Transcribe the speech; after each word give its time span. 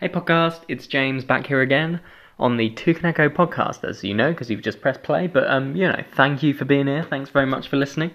Hey 0.00 0.08
podcast, 0.08 0.60
it's 0.68 0.86
James 0.86 1.24
back 1.24 1.48
here 1.48 1.60
again 1.60 2.00
on 2.38 2.56
the 2.56 2.70
Tukaneko 2.70 3.30
podcast, 3.30 3.82
as 3.82 4.04
you 4.04 4.14
know, 4.14 4.30
because 4.30 4.48
you've 4.48 4.62
just 4.62 4.80
pressed 4.80 5.02
play. 5.02 5.26
But 5.26 5.50
um, 5.50 5.74
you 5.74 5.88
know, 5.88 6.04
thank 6.14 6.40
you 6.40 6.54
for 6.54 6.64
being 6.64 6.86
here. 6.86 7.02
Thanks 7.02 7.30
very 7.30 7.46
much 7.46 7.66
for 7.66 7.76
listening. 7.76 8.12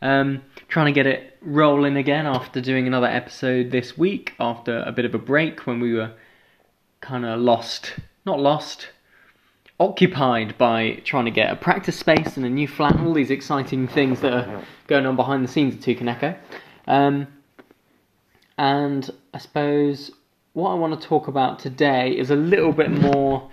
Um, 0.00 0.42
trying 0.68 0.86
to 0.86 0.92
get 0.92 1.08
it 1.08 1.36
rolling 1.40 1.96
again 1.96 2.26
after 2.26 2.60
doing 2.60 2.86
another 2.86 3.08
episode 3.08 3.72
this 3.72 3.98
week 3.98 4.34
after 4.38 4.84
a 4.86 4.92
bit 4.92 5.06
of 5.06 5.12
a 5.12 5.18
break 5.18 5.66
when 5.66 5.80
we 5.80 5.92
were 5.92 6.12
kind 7.00 7.26
of 7.26 7.40
lost, 7.40 7.94
not 8.24 8.38
lost, 8.38 8.90
occupied 9.80 10.56
by 10.56 11.02
trying 11.04 11.24
to 11.24 11.32
get 11.32 11.52
a 11.52 11.56
practice 11.56 11.98
space 11.98 12.36
and 12.36 12.46
a 12.46 12.48
new 12.48 12.68
flat, 12.68 12.94
and 12.94 13.08
all 13.08 13.12
these 13.12 13.32
exciting 13.32 13.88
things 13.88 14.20
that 14.20 14.32
are 14.32 14.64
going 14.86 15.04
on 15.04 15.16
behind 15.16 15.42
the 15.42 15.48
scenes 15.48 15.74
at 15.74 15.80
Tukaneko. 15.80 16.38
Um, 16.86 17.26
and 18.56 19.10
I 19.32 19.38
suppose 19.38 20.12
what 20.54 20.70
I 20.70 20.74
want 20.74 20.98
to 20.98 21.06
talk 21.06 21.28
about 21.28 21.58
today 21.58 22.16
is 22.16 22.30
a 22.30 22.36
little 22.36 22.72
bit 22.72 22.90
more 22.90 23.50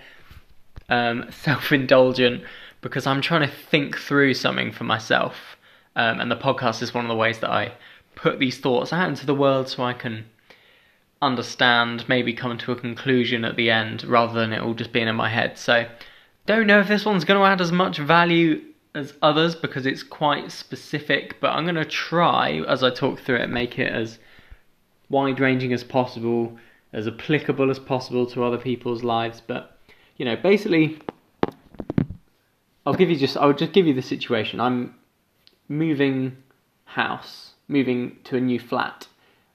um, 0.88 1.26
self 1.30 1.70
indulgent 1.72 2.42
because 2.80 3.06
I'm 3.06 3.20
trying 3.20 3.46
to 3.48 3.54
think 3.54 3.98
through 3.98 4.34
something 4.34 4.72
for 4.72 4.84
myself. 4.84 5.34
Um, 5.94 6.20
and 6.20 6.30
the 6.30 6.36
podcast 6.36 6.80
is 6.80 6.94
one 6.94 7.04
of 7.04 7.08
the 7.08 7.16
ways 7.16 7.40
that 7.40 7.50
I 7.50 7.72
put 8.14 8.38
these 8.38 8.58
thoughts 8.58 8.92
out 8.92 9.08
into 9.08 9.26
the 9.26 9.34
world 9.34 9.68
so 9.68 9.82
I 9.82 9.92
can 9.92 10.24
understand, 11.20 12.08
maybe 12.08 12.32
come 12.32 12.56
to 12.56 12.72
a 12.72 12.76
conclusion 12.76 13.44
at 13.44 13.56
the 13.56 13.70
end 13.70 14.04
rather 14.04 14.32
than 14.32 14.52
it 14.52 14.60
all 14.60 14.74
just 14.74 14.92
being 14.92 15.08
in 15.08 15.16
my 15.16 15.28
head. 15.28 15.58
So, 15.58 15.86
don't 16.46 16.66
know 16.66 16.80
if 16.80 16.88
this 16.88 17.04
one's 17.04 17.24
going 17.24 17.38
to 17.38 17.46
add 17.46 17.60
as 17.60 17.70
much 17.70 17.98
value 17.98 18.62
as 18.94 19.14
others 19.22 19.54
because 19.54 19.86
it's 19.86 20.02
quite 20.02 20.50
specific, 20.50 21.40
but 21.40 21.50
I'm 21.50 21.64
going 21.64 21.76
to 21.76 21.84
try 21.84 22.62
as 22.66 22.82
I 22.82 22.90
talk 22.90 23.20
through 23.20 23.36
it, 23.36 23.48
make 23.48 23.78
it 23.78 23.92
as 23.92 24.18
wide 25.08 25.38
ranging 25.38 25.72
as 25.72 25.84
possible, 25.84 26.58
as 26.92 27.06
applicable 27.06 27.70
as 27.70 27.78
possible 27.78 28.26
to 28.26 28.44
other 28.44 28.58
people's 28.58 29.02
lives. 29.02 29.40
But 29.44 29.78
you 30.16 30.24
know, 30.24 30.36
basically, 30.36 31.00
I'll 32.86 32.94
give 32.94 33.10
you 33.10 33.16
just 33.16 33.36
I'll 33.36 33.52
just 33.52 33.72
give 33.72 33.86
you 33.86 33.94
the 33.94 34.02
situation. 34.02 34.60
I'm 34.60 34.94
moving 35.68 36.36
house, 36.84 37.52
moving 37.68 38.18
to 38.24 38.36
a 38.36 38.40
new 38.40 38.58
flat 38.58 39.08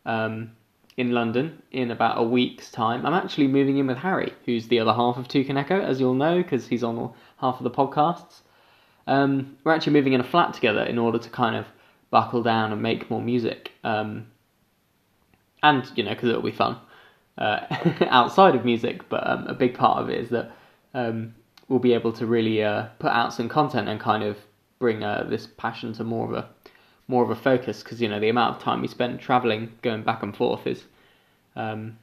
um, 0.05 0.51
in 0.95 1.11
London 1.11 1.61
in 1.71 1.91
about 1.91 2.17
a 2.17 2.23
week's 2.23 2.71
time. 2.71 3.05
I'm 3.05 3.13
actually 3.13 3.47
moving 3.47 3.77
in 3.77 3.87
with 3.87 3.97
Harry, 3.97 4.33
who's 4.45 4.67
the 4.67 4.79
other 4.79 4.93
half 4.93 5.17
of 5.17 5.27
Tukaneko, 5.27 5.83
as 5.83 5.99
you'll 5.99 6.15
know, 6.15 6.41
because 6.41 6.67
he's 6.67 6.83
on 6.83 7.13
half 7.37 7.57
of 7.57 7.63
the 7.63 7.71
podcasts. 7.71 8.41
Um, 9.05 9.57
we're 9.63 9.73
actually 9.73 9.93
moving 9.93 10.13
in 10.13 10.19
a 10.19 10.23
flat 10.23 10.53
together 10.53 10.83
in 10.83 10.97
order 10.97 11.19
to 11.19 11.29
kind 11.29 11.55
of 11.55 11.65
buckle 12.09 12.41
down 12.41 12.71
and 12.73 12.81
make 12.81 13.09
more 13.09 13.21
music. 13.21 13.71
Um, 13.83 14.27
and 15.63 15.89
you 15.95 16.03
know 16.03 16.11
because 16.11 16.29
it'll 16.29 16.41
be 16.41 16.51
fun 16.51 16.77
uh, 17.37 17.59
outside 18.09 18.55
of 18.55 18.65
music. 18.65 19.07
But 19.09 19.27
um, 19.27 19.47
a 19.47 19.53
big 19.53 19.73
part 19.73 20.01
of 20.01 20.09
it 20.09 20.19
is 20.19 20.29
that 20.29 20.51
um, 20.93 21.35
we'll 21.67 21.79
be 21.79 21.93
able 21.93 22.13
to 22.13 22.25
really 22.25 22.63
uh, 22.63 22.87
put 22.99 23.11
out 23.11 23.33
some 23.33 23.49
content 23.49 23.87
and 23.89 23.99
kind 23.99 24.23
of 24.23 24.37
bring 24.79 25.03
uh, 25.03 25.25
this 25.27 25.47
passion 25.57 25.93
to 25.93 26.03
more 26.03 26.25
of 26.25 26.33
a 26.33 26.49
more 27.09 27.23
of 27.23 27.29
a 27.29 27.35
focus 27.35 27.81
because 27.81 28.01
you 28.01 28.09
know 28.09 28.19
the 28.19 28.29
amount 28.29 28.57
of 28.57 28.61
time 28.61 28.81
we 28.81 28.87
spend 28.87 29.19
traveling, 29.19 29.71
going 29.81 30.03
back 30.03 30.23
and 30.23 30.35
forth 30.35 30.67
is 30.67 30.83
um, 31.55 31.97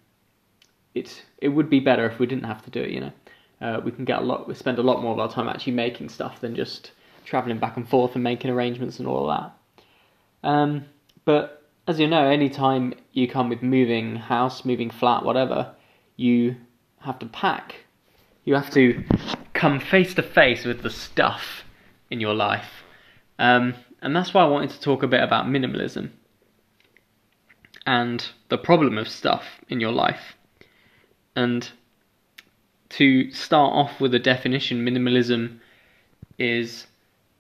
it 0.95 1.25
it 1.39 1.49
would 1.49 1.69
be 1.69 1.81
better 1.81 2.07
if 2.07 2.19
we 2.19 2.27
didn't 2.27 2.45
have 2.45 2.63
to 2.63 2.71
do 2.71 2.83
it. 2.83 2.91
You 2.91 3.01
know, 3.01 3.13
uh, 3.61 3.81
we 3.85 3.91
can 3.91 4.05
get 4.05 4.21
a 4.21 4.23
lot, 4.23 4.49
we 4.49 4.55
spend 4.55 4.79
a 4.79 4.83
lot 4.83 5.03
more 5.03 5.13
of 5.13 5.19
our 5.19 5.31
time 5.31 5.49
actually 5.49 5.75
making 5.75 6.09
stuff 6.09 6.41
than 6.41 6.55
just 6.55 6.93
traveling 7.25 7.59
back 7.59 7.77
and 7.77 7.89
forth 7.89 8.15
and 8.15 8.25
making 8.25 8.51
arrangements 8.51 8.99
and 8.99 9.09
all 9.09 9.27
that. 9.29 9.53
Um, 10.43 10.85
but 11.25 11.64
as 11.87 12.01
you 12.01 12.07
know, 12.07 12.27
anytime 12.27 12.95
you 13.13 13.29
come 13.29 13.49
with 13.49 13.63
moving 13.63 14.17
house, 14.17 14.65
moving 14.65 14.91
flat, 14.91 15.25
whatever, 15.25 15.75
you 16.17 16.57
have 17.01 17.19
to 17.19 17.27
pack. 17.27 17.77
You 18.45 18.55
have 18.55 18.71
to 18.71 19.05
come 19.53 19.81
face 19.81 20.15
to 20.15 20.23
face 20.23 20.65
with 20.65 20.83
the 20.83 20.91
stuff 20.91 21.65
in 22.11 22.21
your 22.21 22.35
life. 22.35 22.85
Um, 23.39 23.75
and 24.01 24.15
that's 24.15 24.33
why 24.33 24.43
I 24.43 24.49
wanted 24.49 24.71
to 24.71 24.81
talk 24.81 25.03
a 25.03 25.09
bit 25.09 25.23
about 25.23 25.47
minimalism 25.47 26.11
and 27.87 28.27
the 28.49 28.59
problem 28.59 28.97
of 28.97 29.09
stuff 29.09 29.45
in 29.69 29.81
your 29.81 29.93
life. 29.93 30.37
And 31.37 31.69
to 32.91 33.31
start 33.33 33.75
off 33.75 34.01
with 34.01 34.15
a 34.15 34.19
definition, 34.19 34.85
minimalism 34.85 35.59
is 36.39 36.87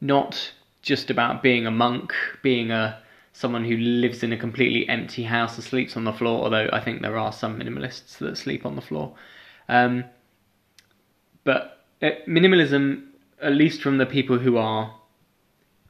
not 0.01 0.53
just 0.83 1.11
about 1.11 1.43
being 1.43 1.67
a 1.67 1.71
monk, 1.71 2.13
being 2.43 2.71
a 2.71 2.99
someone 3.35 3.65
who 3.65 3.77
lives 3.77 4.23
in 4.23 4.33
a 4.33 4.37
completely 4.37 4.89
empty 4.89 5.25
house 5.25 5.57
and 5.57 5.65
sleeps 5.65 5.97
on 5.97 6.05
the 6.05 6.13
floor, 6.13 6.45
although 6.45 6.69
I 6.73 6.81
think 6.81 7.03
there 7.03 7.19
are 7.19 7.33
some 7.33 7.59
minimalists 7.59 8.17
that 8.19 8.39
sleep 8.39 8.65
on 8.65 8.77
the 8.77 8.81
floor. 8.81 9.13
Um, 9.69 10.05
but 11.43 11.85
uh, 12.01 12.11
minimalism, 12.29 13.07
at 13.43 13.53
least 13.53 13.83
from 13.83 13.99
the 13.99 14.07
people 14.07 14.39
who 14.39 14.57
are 14.57 14.95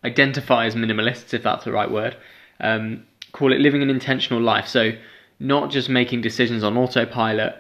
identify 0.04 0.64
as 0.64 0.74
minimalists, 0.74 1.34
if 1.34 1.42
that's 1.42 1.66
the 1.66 1.72
right 1.72 1.90
word, 1.90 2.16
um, 2.60 3.04
call 3.32 3.52
it 3.52 3.60
living 3.60 3.82
an 3.82 3.90
intentional 3.90 4.40
life. 4.40 4.66
So 4.66 4.92
not 5.38 5.70
just 5.70 5.90
making 5.90 6.22
decisions 6.22 6.64
on 6.64 6.78
autopilot, 6.78 7.56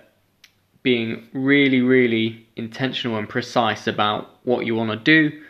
being 0.82 1.28
really, 1.34 1.82
really 1.82 2.46
intentional 2.56 3.18
and 3.18 3.28
precise 3.28 3.86
about 3.86 4.30
what 4.44 4.64
you 4.64 4.74
want 4.74 4.90
to 4.90 4.96
do, 4.96 5.42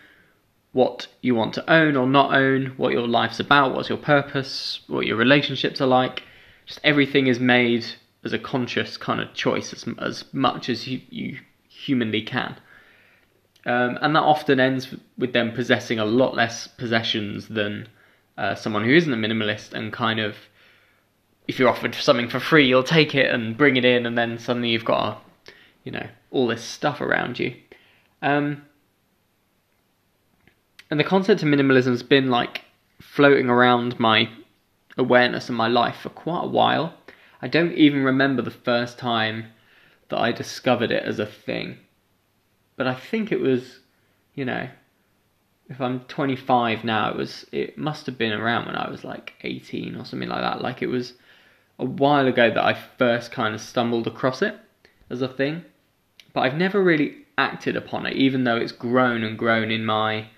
what 0.74 1.06
you 1.22 1.36
want 1.36 1.54
to 1.54 1.72
own 1.72 1.96
or 1.96 2.06
not 2.06 2.34
own, 2.34 2.74
what 2.76 2.92
your 2.92 3.06
life's 3.06 3.38
about, 3.38 3.72
what's 3.72 3.88
your 3.88 3.96
purpose, 3.96 4.80
what 4.88 5.06
your 5.06 5.16
relationships 5.16 5.80
are 5.80 5.86
like. 5.86 6.24
Just 6.66 6.80
everything 6.82 7.28
is 7.28 7.38
made 7.38 7.86
as 8.24 8.32
a 8.32 8.40
conscious 8.40 8.96
kind 8.96 9.20
of 9.20 9.32
choice 9.34 9.72
as, 9.72 9.86
as 10.00 10.24
much 10.32 10.68
as 10.68 10.88
you, 10.88 11.00
you 11.10 11.38
humanly 11.68 12.22
can. 12.22 12.56
Um, 13.64 13.98
and 14.02 14.16
that 14.16 14.22
often 14.22 14.58
ends 14.58 14.92
with 15.16 15.32
them 15.32 15.52
possessing 15.52 16.00
a 16.00 16.04
lot 16.04 16.34
less 16.34 16.66
possessions 16.66 17.46
than 17.48 17.88
uh, 18.36 18.56
someone 18.56 18.84
who 18.84 18.94
isn't 18.94 19.12
a 19.12 19.16
minimalist 19.16 19.74
and 19.74 19.92
kind 19.92 20.18
of 20.18 20.34
if 21.46 21.58
you're 21.60 21.68
offered 21.68 21.94
something 21.94 22.28
for 22.28 22.40
free 22.40 22.66
you'll 22.66 22.82
take 22.82 23.14
it 23.14 23.32
and 23.32 23.56
bring 23.56 23.76
it 23.76 23.84
in 23.84 24.06
and 24.06 24.18
then 24.18 24.38
suddenly 24.38 24.70
you've 24.70 24.84
got 24.84 25.22
you 25.84 25.92
know 25.92 26.06
all 26.30 26.46
this 26.48 26.64
stuff 26.64 27.00
around 27.00 27.38
you 27.38 27.54
um, 28.22 28.62
and 30.94 31.00
the 31.00 31.02
concept 31.02 31.42
of 31.42 31.48
minimalism 31.48 31.88
has 31.88 32.04
been 32.04 32.30
like 32.30 32.62
floating 33.00 33.50
around 33.50 33.98
my 33.98 34.30
awareness 34.96 35.48
and 35.48 35.58
my 35.58 35.66
life 35.66 35.96
for 35.96 36.08
quite 36.08 36.44
a 36.44 36.46
while. 36.46 36.94
I 37.42 37.48
don't 37.48 37.72
even 37.72 38.04
remember 38.04 38.42
the 38.42 38.52
first 38.52 38.96
time 38.96 39.46
that 40.08 40.20
I 40.20 40.30
discovered 40.30 40.92
it 40.92 41.02
as 41.02 41.18
a 41.18 41.26
thing. 41.26 41.78
But 42.76 42.86
I 42.86 42.94
think 42.94 43.32
it 43.32 43.40
was, 43.40 43.80
you 44.36 44.44
know, 44.44 44.68
if 45.68 45.80
I'm 45.80 45.98
25 46.02 46.84
now, 46.84 47.10
it 47.10 47.16
was 47.16 47.44
it 47.50 47.76
must 47.76 48.06
have 48.06 48.16
been 48.16 48.32
around 48.32 48.66
when 48.66 48.76
I 48.76 48.88
was 48.88 49.02
like 49.02 49.32
18 49.42 49.96
or 49.96 50.04
something 50.04 50.28
like 50.28 50.42
that. 50.42 50.62
Like 50.62 50.80
it 50.80 50.86
was 50.86 51.14
a 51.76 51.84
while 51.84 52.28
ago 52.28 52.50
that 52.50 52.64
I 52.64 52.72
first 52.72 53.32
kind 53.32 53.52
of 53.52 53.60
stumbled 53.60 54.06
across 54.06 54.42
it 54.42 54.56
as 55.10 55.22
a 55.22 55.26
thing. 55.26 55.64
But 56.32 56.42
I've 56.42 56.54
never 56.54 56.80
really 56.80 57.16
acted 57.36 57.74
upon 57.74 58.06
it, 58.06 58.14
even 58.14 58.44
though 58.44 58.58
it's 58.58 58.70
grown 58.70 59.24
and 59.24 59.36
grown 59.36 59.72
in 59.72 59.84
my 59.84 60.28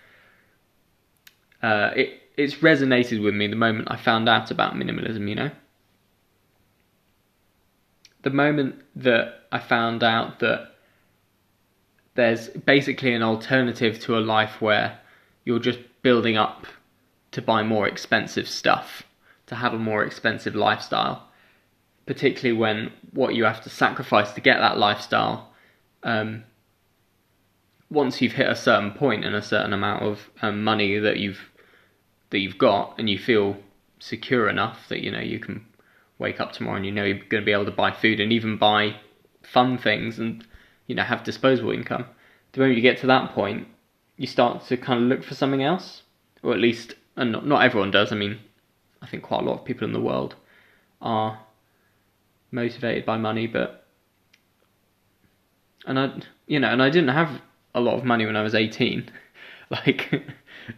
uh, 1.67 1.91
it 1.97 2.23
it's 2.37 2.57
resonated 2.57 3.23
with 3.23 3.35
me 3.35 3.49
the 3.49 3.57
moment 3.57 3.89
I 3.91 3.97
found 3.97 4.29
out 4.29 4.51
about 4.53 4.75
minimalism. 4.75 5.29
You 5.29 5.35
know, 5.35 5.51
the 8.23 8.31
moment 8.31 8.77
that 8.95 9.47
I 9.51 9.59
found 9.59 10.05
out 10.05 10.39
that 10.39 10.75
there's 12.15 12.49
basically 12.49 13.15
an 13.15 13.23
alternative 13.23 13.99
to 14.01 14.17
a 14.17 14.21
life 14.21 14.61
where 14.61 14.99
you're 15.45 15.59
just 15.59 15.81
building 16.03 16.37
up 16.37 16.67
to 17.33 17.43
buy 17.43 17.65
more 17.65 17.89
expensive 17.89 18.49
stuff, 18.49 19.03
to 19.47 19.57
have 19.57 19.75
a 19.75 19.79
more 19.79 20.05
expensive 20.05 20.55
lifestyle, 20.55 21.29
particularly 22.07 22.57
when 22.57 22.93
what 23.13 23.35
you 23.35 23.45
have 23.45 23.63
to 23.65 23.71
sacrifice 23.71 24.31
to 24.33 24.41
get 24.41 24.59
that 24.59 24.79
lifestyle. 24.79 25.51
Um, 26.05 26.45
once 27.91 28.21
you've 28.21 28.33
hit 28.33 28.49
a 28.49 28.57
certain 28.57 28.93
point 28.93 29.25
and 29.25 29.35
a 29.35 29.43
certain 29.43 29.73
amount 29.73 30.05
of 30.05 30.31
um, 30.43 30.63
money 30.63 30.99
that 30.99 31.19
you've 31.19 31.51
that 32.31 32.39
you've 32.39 32.59
got 32.59 32.95
and 32.99 33.09
you 33.09 33.19
feel 33.19 33.57
secure 33.99 34.49
enough 34.49 34.89
that 34.89 35.01
you 35.01 35.11
know 35.11 35.21
you 35.21 35.39
can 35.39 35.65
wake 36.19 36.41
up 36.41 36.53
tomorrow 36.53 36.77
and 36.77 36.87
you 36.87 36.93
know 36.93 37.05
you're 37.05 37.19
going 37.19 37.43
to 37.43 37.45
be 37.45 37.53
able 37.53 37.65
to 37.65 37.71
buy 37.71 37.91
food 37.91 38.21
and 38.21 38.33
even 38.33 38.57
buy 38.57 38.97
fun 39.43 39.79
things 39.79 40.19
and 40.19 40.47
you 40.87 40.95
know 40.95 41.03
have 41.03 41.25
disposable 41.25 41.71
income 41.71 42.05
the 42.53 42.61
moment 42.61 42.77
you 42.77 42.83
get 42.83 42.99
to 42.99 43.07
that 43.07 43.33
point 43.33 43.67
you 44.17 44.27
start 44.27 44.65
to 44.67 44.77
kind 44.77 45.03
of 45.03 45.09
look 45.09 45.23
for 45.23 45.35
something 45.35 45.63
else 45.63 46.03
or 46.43 46.53
at 46.53 46.61
least 46.61 46.95
and 47.17 47.33
not, 47.33 47.47
not 47.47 47.65
everyone 47.65 47.91
does 47.91 48.13
i 48.13 48.15
mean 48.15 48.39
i 49.03 49.07
think 49.07 49.23
quite 49.23 49.43
a 49.43 49.45
lot 49.45 49.59
of 49.59 49.65
people 49.65 49.87
in 49.87 49.93
the 49.93 50.01
world 50.01 50.35
are 51.01 51.41
motivated 52.51 53.05
by 53.05 53.17
money 53.17 53.47
but 53.47 53.87
and 55.87 55.99
i 55.99 56.11
you 56.47 56.59
know 56.59 56.69
and 56.69 56.83
i 56.83 56.91
didn't 56.91 57.09
have 57.09 57.41
a 57.75 57.81
lot 57.81 57.97
of 57.97 58.05
money 58.05 58.25
when 58.25 58.37
i 58.37 58.43
was 58.43 58.55
18 58.55 59.11
like 59.71 60.23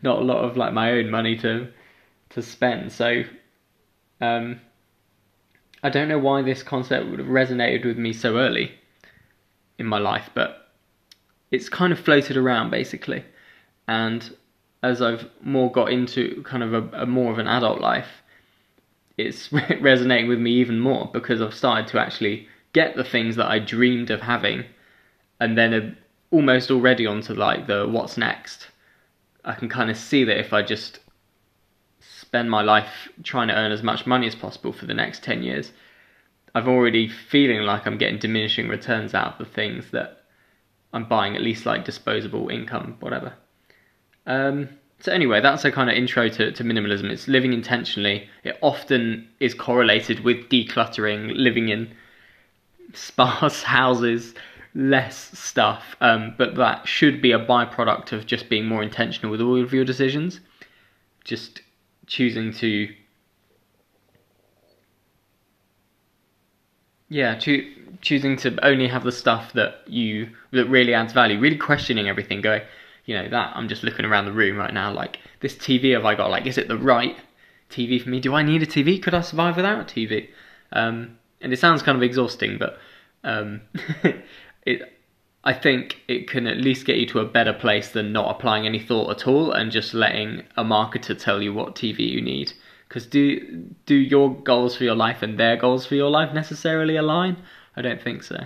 not 0.03 0.19
a 0.19 0.25
lot 0.25 0.45
of 0.45 0.57
like 0.57 0.73
my 0.73 0.93
own 0.93 1.11
money 1.11 1.37
to 1.39 1.69
to 2.31 2.43
spend. 2.43 2.93
So 2.93 3.23
um, 4.21 4.61
I 5.83 5.91
don't 5.91 6.09
know 6.09 6.19
why 6.19 6.43
this 6.43 6.63
concept 6.63 7.09
would 7.09 7.19
have 7.19 7.29
resonated 7.29 7.85
with 7.85 7.99
me 7.99 8.13
so 8.13 8.37
early 8.37 8.73
in 9.79 9.87
my 9.87 9.99
life, 9.99 10.31
but 10.35 10.69
it's 11.51 11.69
kind 11.69 11.93
of 11.93 11.99
floated 11.99 12.37
around 12.37 12.71
basically. 12.71 13.25
And 13.87 14.35
as 14.83 15.01
I've 15.01 15.29
more 15.41 15.71
got 15.71 15.91
into 15.91 16.43
kind 16.45 16.63
of 16.63 16.75
a, 16.75 17.03
a 17.03 17.07
more 17.07 17.33
of 17.33 17.39
an 17.39 17.49
adult 17.49 17.81
life, 17.81 18.09
it's 19.17 19.53
resonating 19.81 20.29
with 20.29 20.39
me 20.39 20.53
even 20.53 20.79
more 20.79 21.11
because 21.13 21.41
I've 21.41 21.55
started 21.55 21.89
to 21.89 21.99
actually 21.99 22.49
get 22.73 22.97
the 22.97 23.05
things 23.05 23.37
that 23.37 23.47
I 23.47 23.59
dreamed 23.59 24.11
of 24.11 24.21
having, 24.21 24.65
and 25.41 25.57
then 25.57 25.97
almost 26.31 26.71
already 26.71 27.07
onto 27.07 27.35
like 27.35 27.67
the 27.67 27.89
what's 27.89 28.17
next. 28.17 28.69
I 29.49 29.55
can 29.55 29.69
kind 29.71 29.91
of 29.91 29.97
see 29.97 30.25
that 30.25 30.39
if 30.39 30.53
I 30.53 30.63
just 30.63 31.01
spend 32.01 32.51
my 32.51 32.61
life 32.63 33.09
trying 33.23 33.49
to 33.49 33.55
earn 33.55 33.73
as 33.73 33.83
much 33.83 34.07
money 34.07 34.27
as 34.27 34.35
possible 34.35 34.73
for 34.75 34.85
the 34.85 34.93
next 34.93 35.25
10 35.25 35.43
years, 35.43 35.73
I'm 36.55 36.69
already 36.69 37.09
feeling 37.09 37.63
like 37.63 37.87
I'm 37.87 37.97
getting 37.97 38.19
diminishing 38.19 38.69
returns 38.69 39.15
out 39.15 39.33
of 39.33 39.39
the 39.39 39.55
things 39.55 39.91
that 39.93 40.25
I'm 40.93 41.09
buying, 41.09 41.35
at 41.35 41.41
least 41.41 41.65
like 41.65 41.87
disposable 41.87 42.51
income, 42.51 42.99
whatever. 43.01 43.33
Um, 44.27 44.69
so 45.01 45.13
anyway, 45.13 45.41
that's 45.41 45.65
a 45.65 45.73
kind 45.73 45.89
of 45.89 45.97
intro 45.97 46.29
to, 46.29 46.53
to 46.53 46.65
minimalism. 46.65 47.05
It's 47.05 47.27
living 47.27 47.55
intentionally. 47.55 48.29
It 48.45 48.59
often 48.61 49.29
is 49.41 49.55
correlated 49.55 50.21
with 50.21 50.51
decluttering, 50.51 51.33
living 51.35 51.71
in 51.71 51.95
sparse 52.93 53.63
houses, 53.79 54.35
less 54.75 55.39
stuff. 55.39 55.97
Um, 56.01 56.35
but 56.37 56.55
that 56.57 56.87
should 56.87 57.21
be 57.21 57.33
a 57.33 57.39
byproduct 57.39 58.13
of 58.13 58.27
just 58.27 58.49
being 58.49 58.67
more 58.67 58.83
intentional 58.83 59.31
with 59.31 59.41
all 59.41 59.61
of 59.61 59.73
your 59.73 59.85
decisions. 59.85 60.41
Just 61.25 61.63
choosing 62.07 62.53
to, 62.55 62.89
yeah, 67.09 67.37
cho- 67.37 67.65
choosing 68.01 68.37
to 68.39 68.65
only 68.65 68.89
have 68.89 69.05
the 69.05 69.13
stuff 69.13 69.53
that 69.55 69.83
you 69.87 70.31
that 70.53 70.67
really 70.67 70.95
adds 70.95 71.13
value. 71.13 71.39
Really 71.39 71.57
questioning 71.57 72.09
everything. 72.09 72.41
Going, 72.41 72.63
you 73.05 73.15
know, 73.15 73.29
that 73.29 73.57
I'm 73.57 73.69
just 73.69 73.83
looking 73.83 74.05
around 74.05 74.27
the 74.27 74.33
room 74.33 74.57
right 74.57 74.73
now. 74.73 74.93
Like 74.93 75.19
this 75.41 75.55
TV 75.55 75.93
have 75.95 76.05
I 76.05 76.15
got? 76.15 76.31
Like, 76.31 76.47
is 76.47 76.59
it 76.59 76.69
the 76.69 76.79
right 76.79 77.17
TV 77.71 78.01
for 78.03 78.09
me? 78.09 78.21
Do 78.21 78.35
I 78.35 78.43
need 78.43 78.63
a 78.63 78.67
TV? 78.67 79.03
Could 79.03 79.15
I 79.15 79.21
survive 79.21 79.57
without 79.57 79.81
a 79.81 79.85
TV? 79.85 80.29
Um, 80.73 81.19
and 81.41 81.53
it 81.53 81.59
sounds 81.59 81.83
kind 81.83 81.97
of 81.97 82.03
exhausting, 82.03 82.59
but 82.59 82.79
um, 83.25 83.63
it 84.69 84.99
I 85.45 85.55
think 85.55 86.03
it 86.09 86.29
can 86.29 86.47
at 86.47 86.59
least 86.59 86.85
get 86.85 86.97
you 86.97 87.07
to 87.07 87.21
a 87.21 87.25
better 87.25 87.53
place 87.53 87.91
than 87.91 88.13
not 88.13 88.35
applying 88.35 88.67
any 88.67 88.81
thought 88.81 89.11
at 89.11 89.27
all 89.27 89.53
and 89.53 89.71
just 89.71 89.95
letting 89.95 90.43
a 90.57 90.65
marketer 90.65 91.19
tell 91.19 91.41
you 91.41 91.55
what 91.55 91.75
TV 91.75 92.01
you 92.01 92.21
need. 92.21 92.53
Because 92.89 93.07
do 93.07 93.65
do 93.87 93.95
your 93.95 94.35
goals 94.35 94.77
for 94.77 94.85
your 94.85 94.95
life 94.95 95.23
and 95.23 95.39
their 95.39 95.57
goals 95.57 95.87
for 95.87 95.95
your 95.95 96.11
life 96.11 96.35
necessarily 96.35 96.97
align? 96.97 97.37
I 97.77 97.83
don't 97.83 98.03
think 98.03 98.25
so. 98.25 98.39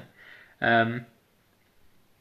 Um, 0.61 1.07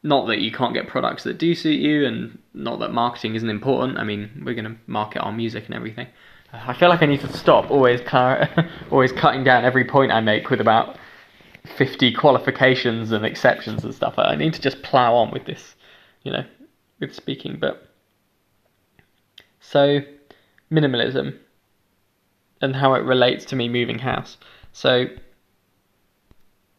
not 0.04 0.28
that 0.28 0.40
you 0.40 0.52
can't 0.52 0.74
get 0.74 0.88
products 0.88 1.24
that 1.24 1.38
do 1.38 1.54
suit 1.54 1.80
you, 1.80 2.06
and 2.06 2.40
not 2.54 2.80
that 2.80 2.92
marketing 2.92 3.36
isn't 3.36 3.50
important. 3.50 4.00
I 4.00 4.04
mean, 4.04 4.42
we're 4.44 4.56
going 4.56 4.66
to 4.66 4.78
market 4.88 5.20
our 5.20 5.32
music 5.32 5.66
and 5.66 5.76
everything. 5.76 6.08
I 6.54 6.74
feel 6.74 6.90
like 6.90 7.02
I 7.02 7.06
need 7.06 7.22
to 7.22 7.32
stop 7.34 7.70
always 7.70 8.02
clar- 8.02 8.50
always 8.92 9.12
cutting 9.12 9.44
down 9.44 9.64
every 9.64 9.86
point 9.86 10.12
I 10.12 10.22
make 10.22 10.50
with 10.50 10.60
about 10.60 10.98
50 11.66 12.14
qualifications 12.14 13.12
and 13.12 13.26
exceptions 13.26 13.84
and 13.84 13.94
stuff. 13.94 14.16
I 14.18 14.36
need 14.36 14.54
to 14.54 14.62
just 14.62 14.82
plow 14.82 15.16
on 15.16 15.32
with 15.32 15.46
this, 15.46 15.76
you 16.24 16.32
know, 16.32 16.44
with 17.00 17.14
speaking. 17.14 17.58
But 17.60 17.88
so 19.60 20.00
minimalism 20.72 21.38
and 22.62 22.76
how 22.76 22.94
it 22.94 23.04
relates 23.04 23.46
to 23.46 23.56
me 23.56 23.70
moving 23.70 24.00
house. 24.00 24.38
So, 24.74 25.08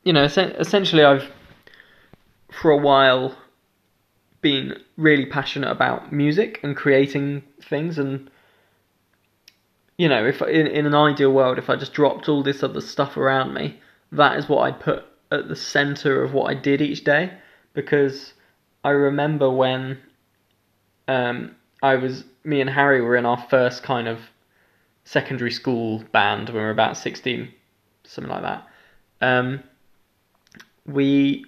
you 0.04 0.12
know, 0.12 0.24
essentially, 0.24 1.04
I've 1.04 1.30
for 2.50 2.70
a 2.70 2.76
while 2.76 3.36
been 4.40 4.74
really 4.96 5.26
passionate 5.26 5.70
about 5.70 6.12
music 6.12 6.60
and 6.62 6.76
creating 6.76 7.42
things 7.62 7.96
and 7.96 8.28
you 9.96 10.08
know 10.08 10.26
if 10.26 10.42
in, 10.42 10.66
in 10.66 10.84
an 10.84 10.94
ideal 10.94 11.32
world 11.32 11.58
if 11.58 11.70
i 11.70 11.76
just 11.76 11.92
dropped 11.92 12.28
all 12.28 12.42
this 12.42 12.62
other 12.62 12.80
stuff 12.80 13.16
around 13.16 13.54
me 13.54 13.78
that 14.12 14.36
is 14.36 14.48
what 14.48 14.60
I'd 14.60 14.80
put 14.80 15.04
at 15.30 15.48
the 15.48 15.56
center 15.56 16.22
of 16.22 16.32
what 16.32 16.50
I 16.50 16.54
did 16.54 16.80
each 16.80 17.04
day 17.04 17.32
because 17.72 18.34
I 18.84 18.90
remember 18.90 19.50
when 19.50 19.98
um, 21.08 21.56
I 21.82 21.96
was 21.96 22.24
me 22.44 22.60
and 22.60 22.70
Harry 22.70 23.00
were 23.00 23.16
in 23.16 23.26
our 23.26 23.42
first 23.48 23.82
kind 23.82 24.06
of 24.06 24.20
secondary 25.04 25.50
school 25.50 26.04
band 26.12 26.48
when 26.48 26.58
we 26.58 26.62
were 26.62 26.70
about 26.70 26.96
16 26.96 27.52
something 28.04 28.30
like 28.30 28.42
that. 28.42 28.68
Um, 29.20 29.62
we 30.86 31.44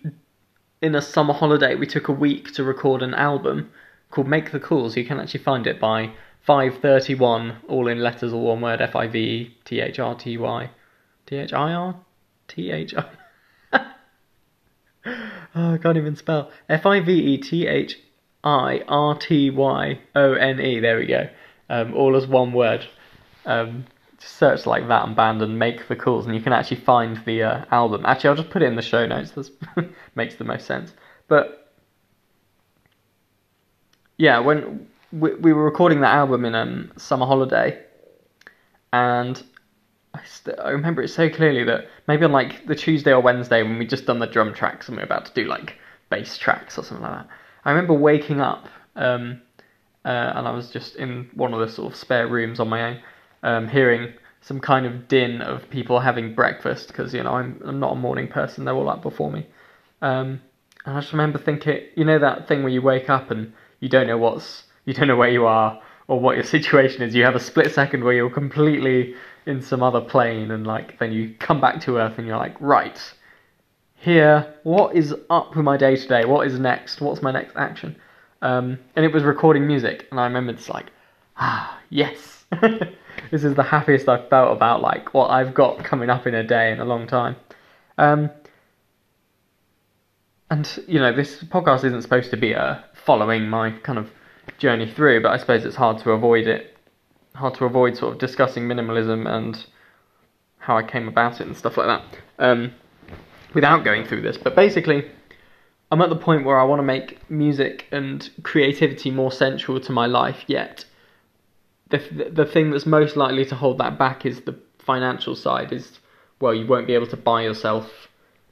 in 0.80 0.94
a 0.94 1.02
summer 1.02 1.34
holiday 1.34 1.74
we 1.74 1.86
took 1.86 2.08
a 2.08 2.12
week 2.12 2.52
to 2.54 2.64
record 2.64 3.02
an 3.02 3.14
album 3.14 3.70
called 4.10 4.28
Make 4.28 4.52
the 4.52 4.60
Calls. 4.60 4.96
You 4.96 5.04
can 5.04 5.20
actually 5.20 5.42
find 5.42 5.66
it 5.66 5.78
by 5.78 6.12
531 6.46 7.56
all 7.68 7.88
in 7.88 7.98
letters 7.98 8.32
all 8.32 8.44
one 8.44 8.60
word 8.62 8.80
F 8.80 8.96
I 8.96 9.08
V 9.08 9.18
E 9.18 9.54
T 12.48 12.70
H 12.70 12.94
I. 12.94 13.06
Oh, 15.54 15.74
I 15.74 15.78
can't 15.78 15.96
even 15.96 16.16
spell. 16.16 16.50
F 16.68 16.86
I 16.86 17.00
V 17.00 17.12
E 17.12 17.38
T 17.38 17.66
H 17.66 17.98
I 18.42 18.82
R 18.88 19.16
T 19.16 19.50
Y 19.50 20.00
O 20.14 20.32
N 20.32 20.60
E. 20.60 20.80
There 20.80 20.98
we 20.98 21.06
go. 21.06 21.28
Um, 21.68 21.94
all 21.94 22.16
as 22.16 22.26
one 22.26 22.52
word. 22.52 22.86
Um, 23.46 23.86
search 24.18 24.66
like 24.66 24.88
that 24.88 25.06
and 25.06 25.14
band 25.14 25.42
and 25.42 25.58
make 25.58 25.88
the 25.88 25.96
calls, 25.96 26.26
and 26.26 26.34
you 26.34 26.40
can 26.40 26.52
actually 26.52 26.80
find 26.80 27.22
the 27.24 27.42
uh, 27.42 27.64
album. 27.70 28.04
Actually, 28.06 28.30
I'll 28.30 28.36
just 28.36 28.50
put 28.50 28.62
it 28.62 28.66
in 28.66 28.76
the 28.76 28.82
show 28.82 29.06
notes. 29.06 29.32
That 29.32 29.90
makes 30.14 30.36
the 30.36 30.44
most 30.44 30.66
sense. 30.66 30.92
But 31.28 31.72
yeah, 34.16 34.38
when 34.38 34.88
we, 35.12 35.34
we 35.34 35.52
were 35.52 35.64
recording 35.64 36.00
that 36.00 36.14
album 36.14 36.44
in 36.44 36.54
um, 36.54 36.92
summer 36.96 37.26
holiday, 37.26 37.82
and 38.92 39.42
I, 40.14 40.20
st- 40.24 40.58
I 40.58 40.70
remember 40.70 41.02
it 41.02 41.08
so 41.08 41.28
clearly 41.28 41.64
that 41.64 41.88
maybe 42.06 42.24
on 42.24 42.32
like 42.32 42.66
the 42.66 42.74
Tuesday 42.74 43.12
or 43.12 43.20
Wednesday 43.20 43.62
when 43.62 43.78
we 43.78 43.86
just 43.86 44.06
done 44.06 44.20
the 44.20 44.26
drum 44.26 44.54
tracks 44.54 44.88
and 44.88 44.96
we 44.96 45.02
are 45.02 45.06
about 45.06 45.26
to 45.26 45.32
do 45.32 45.46
like 45.46 45.76
bass 46.08 46.38
tracks 46.38 46.78
or 46.78 46.84
something 46.84 47.02
like 47.02 47.26
that. 47.26 47.28
I 47.64 47.70
remember 47.70 47.94
waking 47.94 48.40
up 48.40 48.68
um, 48.96 49.42
uh, 50.04 50.32
and 50.36 50.46
I 50.46 50.50
was 50.50 50.70
just 50.70 50.96
in 50.96 51.30
one 51.34 51.54
of 51.54 51.60
the 51.60 51.68
sort 51.68 51.92
of 51.92 51.98
spare 51.98 52.28
rooms 52.28 52.60
on 52.60 52.68
my 52.68 52.82
own, 52.90 53.00
um, 53.42 53.68
hearing 53.68 54.12
some 54.42 54.60
kind 54.60 54.84
of 54.84 55.08
din 55.08 55.40
of 55.40 55.68
people 55.70 56.00
having 56.00 56.34
breakfast 56.34 56.88
because 56.88 57.14
you 57.14 57.22
know 57.22 57.32
I'm 57.32 57.60
I'm 57.64 57.80
not 57.80 57.92
a 57.92 57.96
morning 57.96 58.28
person. 58.28 58.64
They're 58.64 58.74
all 58.74 58.90
up 58.90 59.02
before 59.02 59.32
me, 59.32 59.46
um, 60.02 60.40
and 60.84 60.96
I 60.96 61.00
just 61.00 61.12
remember 61.12 61.38
thinking, 61.38 61.80
you 61.96 62.04
know 62.04 62.18
that 62.18 62.46
thing 62.46 62.62
where 62.62 62.72
you 62.72 62.82
wake 62.82 63.08
up 63.08 63.30
and 63.30 63.52
you 63.80 63.88
don't 63.88 64.06
know 64.06 64.18
what's 64.18 64.64
you 64.84 64.92
don't 64.92 65.08
know 65.08 65.16
where 65.16 65.30
you 65.30 65.46
are 65.46 65.80
or 66.06 66.20
what 66.20 66.36
your 66.36 66.44
situation 66.56 67.02
is. 67.02 67.14
You 67.14 67.24
have 67.24 67.34
a 67.34 67.40
split 67.40 67.72
second 67.72 68.04
where 68.04 68.12
you're 68.12 68.30
completely 68.30 69.14
in 69.46 69.60
some 69.62 69.82
other 69.82 70.00
plane 70.00 70.50
and 70.50 70.66
like 70.66 70.98
then 70.98 71.12
you 71.12 71.34
come 71.38 71.60
back 71.60 71.80
to 71.82 71.98
earth 71.98 72.18
and 72.18 72.26
you're 72.26 72.36
like 72.36 72.56
right 72.60 73.12
here 73.96 74.54
what 74.62 74.94
is 74.94 75.14
up 75.30 75.54
with 75.56 75.64
my 75.64 75.76
day 75.76 75.96
today? 75.96 76.24
What 76.24 76.46
is 76.46 76.58
next? 76.58 77.00
What's 77.00 77.22
my 77.22 77.30
next 77.30 77.56
action? 77.56 77.96
Um, 78.42 78.78
and 78.96 79.04
it 79.04 79.12
was 79.12 79.22
recording 79.22 79.66
music 79.66 80.06
and 80.10 80.20
i 80.20 80.24
remember 80.24 80.52
it's 80.52 80.68
like 80.68 80.86
ah 81.36 81.80
yes. 81.90 82.44
This 83.30 83.44
is 83.44 83.54
the 83.54 83.62
happiest 83.62 84.08
i've 84.08 84.28
felt 84.28 84.54
about 84.54 84.82
like 84.82 85.14
what 85.14 85.30
i've 85.30 85.54
got 85.54 85.84
coming 85.84 86.10
up 86.10 86.26
in 86.26 86.34
a 86.34 86.42
day 86.42 86.72
in 86.72 86.80
a 86.80 86.84
long 86.84 87.06
time. 87.06 87.36
Um, 87.96 88.30
and 90.50 90.84
you 90.86 90.98
know 90.98 91.12
this 91.14 91.42
podcast 91.44 91.84
isn't 91.84 92.02
supposed 92.02 92.30
to 92.30 92.36
be 92.36 92.52
a 92.52 92.60
uh, 92.60 92.82
following 92.92 93.48
my 93.48 93.70
kind 93.82 93.98
of 93.98 94.10
journey 94.58 94.90
through 94.90 95.22
but 95.22 95.30
i 95.32 95.36
suppose 95.36 95.64
it's 95.64 95.76
hard 95.76 95.98
to 95.98 96.10
avoid 96.10 96.46
it 96.46 96.73
hard 97.34 97.54
to 97.54 97.64
avoid 97.64 97.96
sort 97.96 98.12
of 98.14 98.18
discussing 98.18 98.64
minimalism 98.64 99.28
and 99.28 99.66
how 100.58 100.76
I 100.76 100.82
came 100.82 101.08
about 101.08 101.40
it 101.40 101.46
and 101.46 101.56
stuff 101.56 101.76
like 101.76 101.86
that 101.86 102.18
um, 102.38 102.72
without 103.52 103.84
going 103.84 104.06
through 104.06 104.22
this. 104.22 104.38
But 104.38 104.54
basically, 104.54 105.04
I'm 105.90 106.00
at 106.00 106.08
the 106.08 106.16
point 106.16 106.44
where 106.44 106.58
I 106.58 106.64
want 106.64 106.78
to 106.78 106.84
make 106.84 107.18
music 107.30 107.86
and 107.92 108.28
creativity 108.42 109.10
more 109.10 109.32
central 109.32 109.80
to 109.80 109.92
my 109.92 110.06
life. 110.06 110.44
Yet, 110.46 110.84
the 111.90 112.30
the 112.32 112.46
thing 112.46 112.70
that's 112.70 112.86
most 112.86 113.16
likely 113.16 113.44
to 113.46 113.54
hold 113.54 113.78
that 113.78 113.98
back 113.98 114.24
is 114.24 114.40
the 114.42 114.58
financial 114.78 115.36
side. 115.36 115.72
Is 115.72 116.00
well, 116.40 116.54
you 116.54 116.66
won't 116.66 116.86
be 116.86 116.94
able 116.94 117.06
to 117.08 117.16
buy 117.16 117.42
yourself 117.42 118.08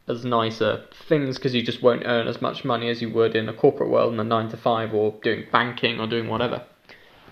as 0.09 0.25
nicer 0.25 0.85
things 1.09 1.37
because 1.37 1.55
you 1.55 1.62
just 1.62 1.83
won't 1.83 2.03
earn 2.05 2.27
as 2.27 2.43
much 2.43 2.65
money 2.65 2.91
as 2.91 3.01
you 3.01 3.09
would 3.09 3.37
in 3.37 3.49
a 3.49 3.53
corporate 3.53 3.89
world 3.89 4.12
in 4.12 4.19
a 4.19 4.25
nine 4.25 4.49
to 4.51 4.57
five 4.57 4.93
or 4.93 5.15
doing 5.23 5.45
banking 5.53 6.01
or 6.01 6.07
doing 6.07 6.29
whatever. 6.29 6.65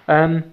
Um, 0.07 0.53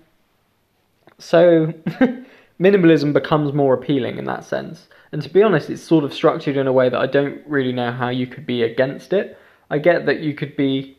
so 1.20 1.74
minimalism 2.60 3.14
becomes 3.14 3.54
more 3.54 3.74
appealing 3.74 4.18
in 4.18 4.26
that 4.26 4.44
sense. 4.44 4.88
And 5.12 5.22
to 5.22 5.30
be 5.30 5.42
honest, 5.44 5.70
it's 5.70 5.82
sort 5.82 6.04
of 6.04 6.14
structured 6.14 6.58
in 6.58 6.68
a 6.68 6.74
way 6.74 6.90
that 6.90 7.00
I 7.00 7.08
don't 7.08 7.42
really 7.48 7.72
know 7.72 7.92
how 7.92 8.10
you 8.10 8.28
could 8.28 8.46
be 8.46 8.64
against 8.64 9.14
it. 9.14 9.38
I 9.70 9.78
get 9.80 10.06
that 10.06 10.20
you 10.20 10.34
could 10.34 10.56
be. 10.56 10.98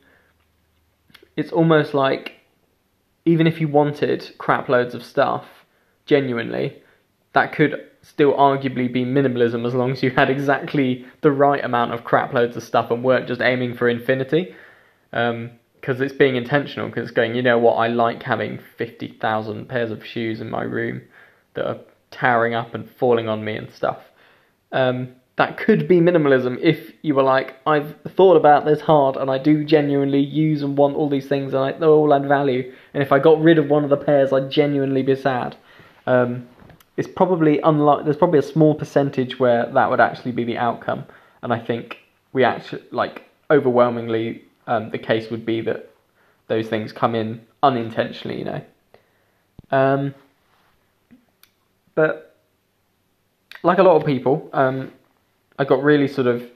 It's 1.37 1.53
almost 1.53 1.95
like 1.95 2.35
even 3.25 3.47
if 3.47 3.61
you 3.61 3.69
wanted 3.69 4.33
crap 4.39 4.69
loads 4.69 4.95
of 4.95 5.05
stuff, 5.05 5.47
genuinely, 6.07 6.83
that 7.35 7.53
could 7.53 7.89
still 8.03 8.33
arguably 8.33 8.91
be 8.91 9.05
minimalism 9.05 9.67
as 9.67 9.75
long 9.75 9.93
as 9.93 10.03
you 10.03 10.11
had 10.11 10.31
exactly 10.31 11.05
the 11.21 11.31
right 11.31 11.63
amount 11.63 11.93
of 11.93 12.05
crap 12.05 12.33
loads 12.33 12.57
of 12.57 12.63
stuff 12.63 12.91
and 12.91 13.05
weren't 13.05 13.29
just 13.29 13.43
aiming 13.43 13.75
for 13.75 13.89
infinity. 13.89 14.55
Um, 15.13 15.51
Because 15.89 16.03
it's 16.03 16.13
being 16.13 16.37
intentional, 16.37 16.89
because 16.89 17.05
it's 17.05 17.17
going, 17.17 17.35
you 17.35 17.41
know 17.41 17.57
what, 17.57 17.77
I 17.77 17.87
like 17.87 18.23
having 18.23 18.61
50,000 18.77 19.67
pairs 19.71 19.91
of 19.91 20.05
shoes 20.05 20.39
in 20.39 20.51
my 20.51 20.61
room 20.61 21.01
that 21.55 21.67
are 21.67 21.79
towering 22.11 22.53
up 22.53 22.75
and 22.75 22.91
falling 22.91 23.27
on 23.27 23.43
me 23.43 23.57
and 23.57 23.73
stuff. 23.73 23.97
Um, 24.71 25.15
that 25.37 25.57
could 25.57 25.89
be 25.89 25.99
minimalism 25.99 26.61
if 26.61 26.93
you 27.01 27.15
were 27.15 27.23
like, 27.23 27.57
I've 27.67 27.95
thought 28.07 28.37
about 28.37 28.67
this 28.67 28.83
hard 28.83 29.17
and 29.17 29.31
I 29.31 29.39
do 29.39 29.65
genuinely 29.65 30.21
use 30.21 30.61
and 30.61 30.77
want 30.77 30.95
all 30.95 31.09
these 31.09 31.27
things 31.27 31.55
and 31.55 31.65
I, 31.65 31.73
they 31.73 31.87
all 31.87 32.13
add 32.13 32.29
value. 32.29 32.71
And 32.93 33.03
if 33.03 33.11
I 33.11 33.19
got 33.19 33.41
rid 33.41 33.57
of 33.57 33.71
one 33.71 33.83
of 33.83 33.89
the 33.89 33.97
pairs, 33.97 34.31
I'd 34.31 34.51
genuinely 34.51 35.01
be 35.01 35.17
sad. 35.17 35.57
Um, 36.07 36.47
it's 36.99 37.09
probably 37.09 37.61
unlike 37.63 38.05
there's 38.05 38.19
probably 38.19 38.41
a 38.41 38.43
small 38.43 38.75
percentage 38.75 39.41
where 39.41 39.65
that 39.73 39.89
would 39.89 40.01
actually 40.01 40.33
be 40.33 40.45
the 40.45 40.59
outcome, 40.59 41.07
and 41.43 41.51
I 41.51 41.59
think 41.59 41.97
we 42.35 42.45
actually 42.45 42.83
like 42.91 43.23
overwhelmingly 43.51 44.45
um, 44.69 44.91
the 44.91 44.99
case 44.99 45.31
would 45.31 45.45
be 45.45 45.61
that 45.63 45.91
those 46.47 46.69
things 46.69 46.93
come 46.93 47.15
in 47.15 47.41
unintentionally, 47.63 48.39
you 48.39 48.45
know. 48.45 48.63
Um, 49.71 50.15
but 51.95 52.37
like 53.63 53.79
a 53.79 53.83
lot 53.83 53.97
of 53.97 54.07
people, 54.07 54.49
um, 54.53 54.93
I 55.59 55.65
got 55.65 55.83
really 55.83 56.07
sort 56.07 56.27
of 56.29 56.49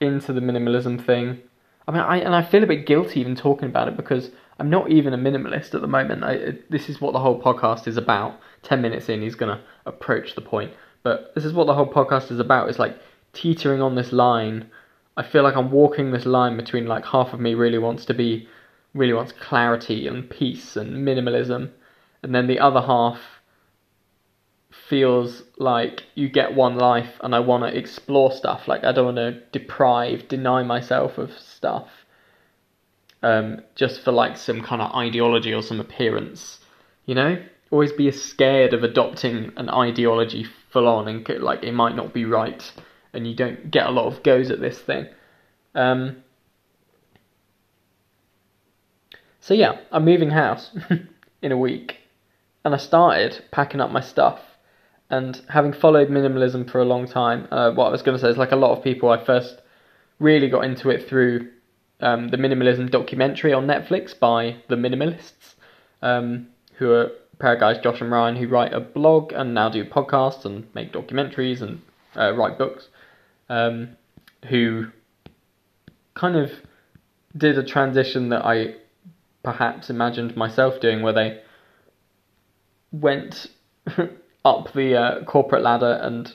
into 0.00 0.32
the 0.32 0.40
minimalism 0.40 1.02
thing. 1.04 1.40
I 1.88 1.92
mean, 1.92 2.02
I 2.02 2.18
and 2.18 2.34
I 2.34 2.42
feel 2.42 2.62
a 2.62 2.66
bit 2.66 2.84
guilty 2.84 3.20
even 3.20 3.36
talking 3.36 3.68
about 3.68 3.88
it 3.88 3.96
because 3.96 4.30
I'm 4.58 4.68
not 4.68 4.90
even 4.90 5.14
a 5.14 5.18
minimalist 5.18 5.74
at 5.74 5.80
the 5.80 5.86
moment. 5.86 6.24
I, 6.24 6.58
this 6.68 6.88
is 6.88 7.00
what 7.00 7.12
the 7.12 7.20
whole 7.20 7.40
podcast 7.40 7.86
is 7.86 7.96
about. 7.96 8.38
Ten 8.62 8.82
minutes 8.82 9.08
in, 9.08 9.22
he's 9.22 9.36
gonna 9.36 9.62
approach 9.86 10.34
the 10.34 10.40
point, 10.40 10.72
but 11.04 11.34
this 11.34 11.44
is 11.44 11.52
what 11.52 11.66
the 11.66 11.74
whole 11.74 11.86
podcast 11.86 12.30
is 12.32 12.40
about. 12.40 12.68
It's 12.68 12.80
like 12.80 12.98
teetering 13.32 13.80
on 13.80 13.94
this 13.94 14.12
line. 14.12 14.68
I 15.16 15.22
feel 15.22 15.42
like 15.42 15.56
I'm 15.56 15.70
walking 15.70 16.10
this 16.10 16.26
line 16.26 16.56
between 16.56 16.86
like 16.86 17.06
half 17.06 17.32
of 17.32 17.40
me 17.40 17.54
really 17.54 17.78
wants 17.78 18.04
to 18.06 18.14
be, 18.14 18.48
really 18.94 19.12
wants 19.12 19.32
clarity 19.32 20.06
and 20.06 20.28
peace 20.28 20.76
and 20.76 21.06
minimalism, 21.06 21.70
and 22.22 22.34
then 22.34 22.46
the 22.46 22.60
other 22.60 22.82
half 22.82 23.20
feels 24.88 25.42
like 25.58 26.04
you 26.14 26.28
get 26.28 26.54
one 26.54 26.76
life 26.76 27.14
and 27.20 27.34
I 27.34 27.40
want 27.40 27.64
to 27.64 27.76
explore 27.76 28.30
stuff. 28.30 28.68
Like 28.68 28.84
I 28.84 28.92
don't 28.92 29.16
want 29.16 29.16
to 29.16 29.40
deprive, 29.52 30.28
deny 30.28 30.62
myself 30.62 31.18
of 31.18 31.32
stuff 31.38 31.88
um, 33.22 33.62
just 33.74 34.00
for 34.02 34.12
like 34.12 34.36
some 34.36 34.62
kind 34.62 34.82
of 34.82 34.94
ideology 34.94 35.52
or 35.52 35.62
some 35.62 35.80
appearance. 35.80 36.60
You 37.06 37.14
know, 37.14 37.42
always 37.70 37.92
be 37.92 38.10
scared 38.10 38.74
of 38.74 38.84
adopting 38.84 39.52
an 39.56 39.68
ideology 39.68 40.46
full 40.70 40.86
on 40.86 41.08
and 41.08 41.28
like 41.40 41.62
it 41.62 41.72
might 41.72 41.96
not 41.96 42.12
be 42.12 42.24
right, 42.24 42.72
and 43.16 43.26
you 43.26 43.34
don't 43.34 43.70
get 43.70 43.86
a 43.86 43.90
lot 43.90 44.06
of 44.06 44.22
goes 44.22 44.50
at 44.50 44.60
this 44.60 44.78
thing. 44.78 45.06
Um, 45.74 46.22
so 49.40 49.54
yeah, 49.54 49.78
I'm 49.90 50.04
moving 50.04 50.30
house 50.30 50.70
in 51.42 51.52
a 51.52 51.56
week, 51.56 51.98
and 52.64 52.74
I 52.74 52.78
started 52.78 53.44
packing 53.50 53.80
up 53.80 53.90
my 53.90 54.00
stuff. 54.00 54.40
And 55.08 55.40
having 55.48 55.72
followed 55.72 56.08
minimalism 56.08 56.68
for 56.68 56.80
a 56.80 56.84
long 56.84 57.06
time, 57.06 57.46
uh, 57.52 57.70
what 57.70 57.86
I 57.86 57.90
was 57.90 58.02
going 58.02 58.18
to 58.18 58.20
say 58.20 58.28
is 58.28 58.36
like 58.36 58.50
a 58.50 58.56
lot 58.56 58.76
of 58.76 58.82
people, 58.82 59.08
I 59.08 59.24
first 59.24 59.60
really 60.18 60.48
got 60.48 60.64
into 60.64 60.90
it 60.90 61.08
through 61.08 61.48
um, 62.00 62.28
the 62.28 62.36
minimalism 62.36 62.90
documentary 62.90 63.52
on 63.52 63.66
Netflix 63.66 64.18
by 64.18 64.56
the 64.68 64.74
Minimalists, 64.74 65.54
um, 66.02 66.48
who 66.74 66.90
are 66.90 67.02
a 67.04 67.36
pair 67.38 67.54
of 67.54 67.60
guys, 67.60 67.78
Josh 67.78 68.00
and 68.00 68.10
Ryan, 68.10 68.36
who 68.36 68.48
write 68.48 68.72
a 68.72 68.80
blog 68.80 69.32
and 69.32 69.54
now 69.54 69.68
do 69.68 69.84
podcasts 69.84 70.44
and 70.44 70.66
make 70.74 70.92
documentaries 70.92 71.62
and 71.62 71.80
uh, 72.16 72.34
write 72.34 72.58
books, 72.58 72.88
um, 73.48 73.96
who 74.48 74.86
kind 76.14 76.36
of 76.36 76.50
did 77.36 77.58
a 77.58 77.64
transition 77.64 78.30
that 78.30 78.44
I 78.44 78.76
perhaps 79.42 79.90
imagined 79.90 80.36
myself 80.36 80.80
doing, 80.80 81.02
where 81.02 81.12
they 81.12 81.40
went 82.92 83.48
up 84.44 84.72
the 84.72 84.96
uh, 84.96 85.24
corporate 85.24 85.62
ladder 85.62 85.98
and 86.02 86.32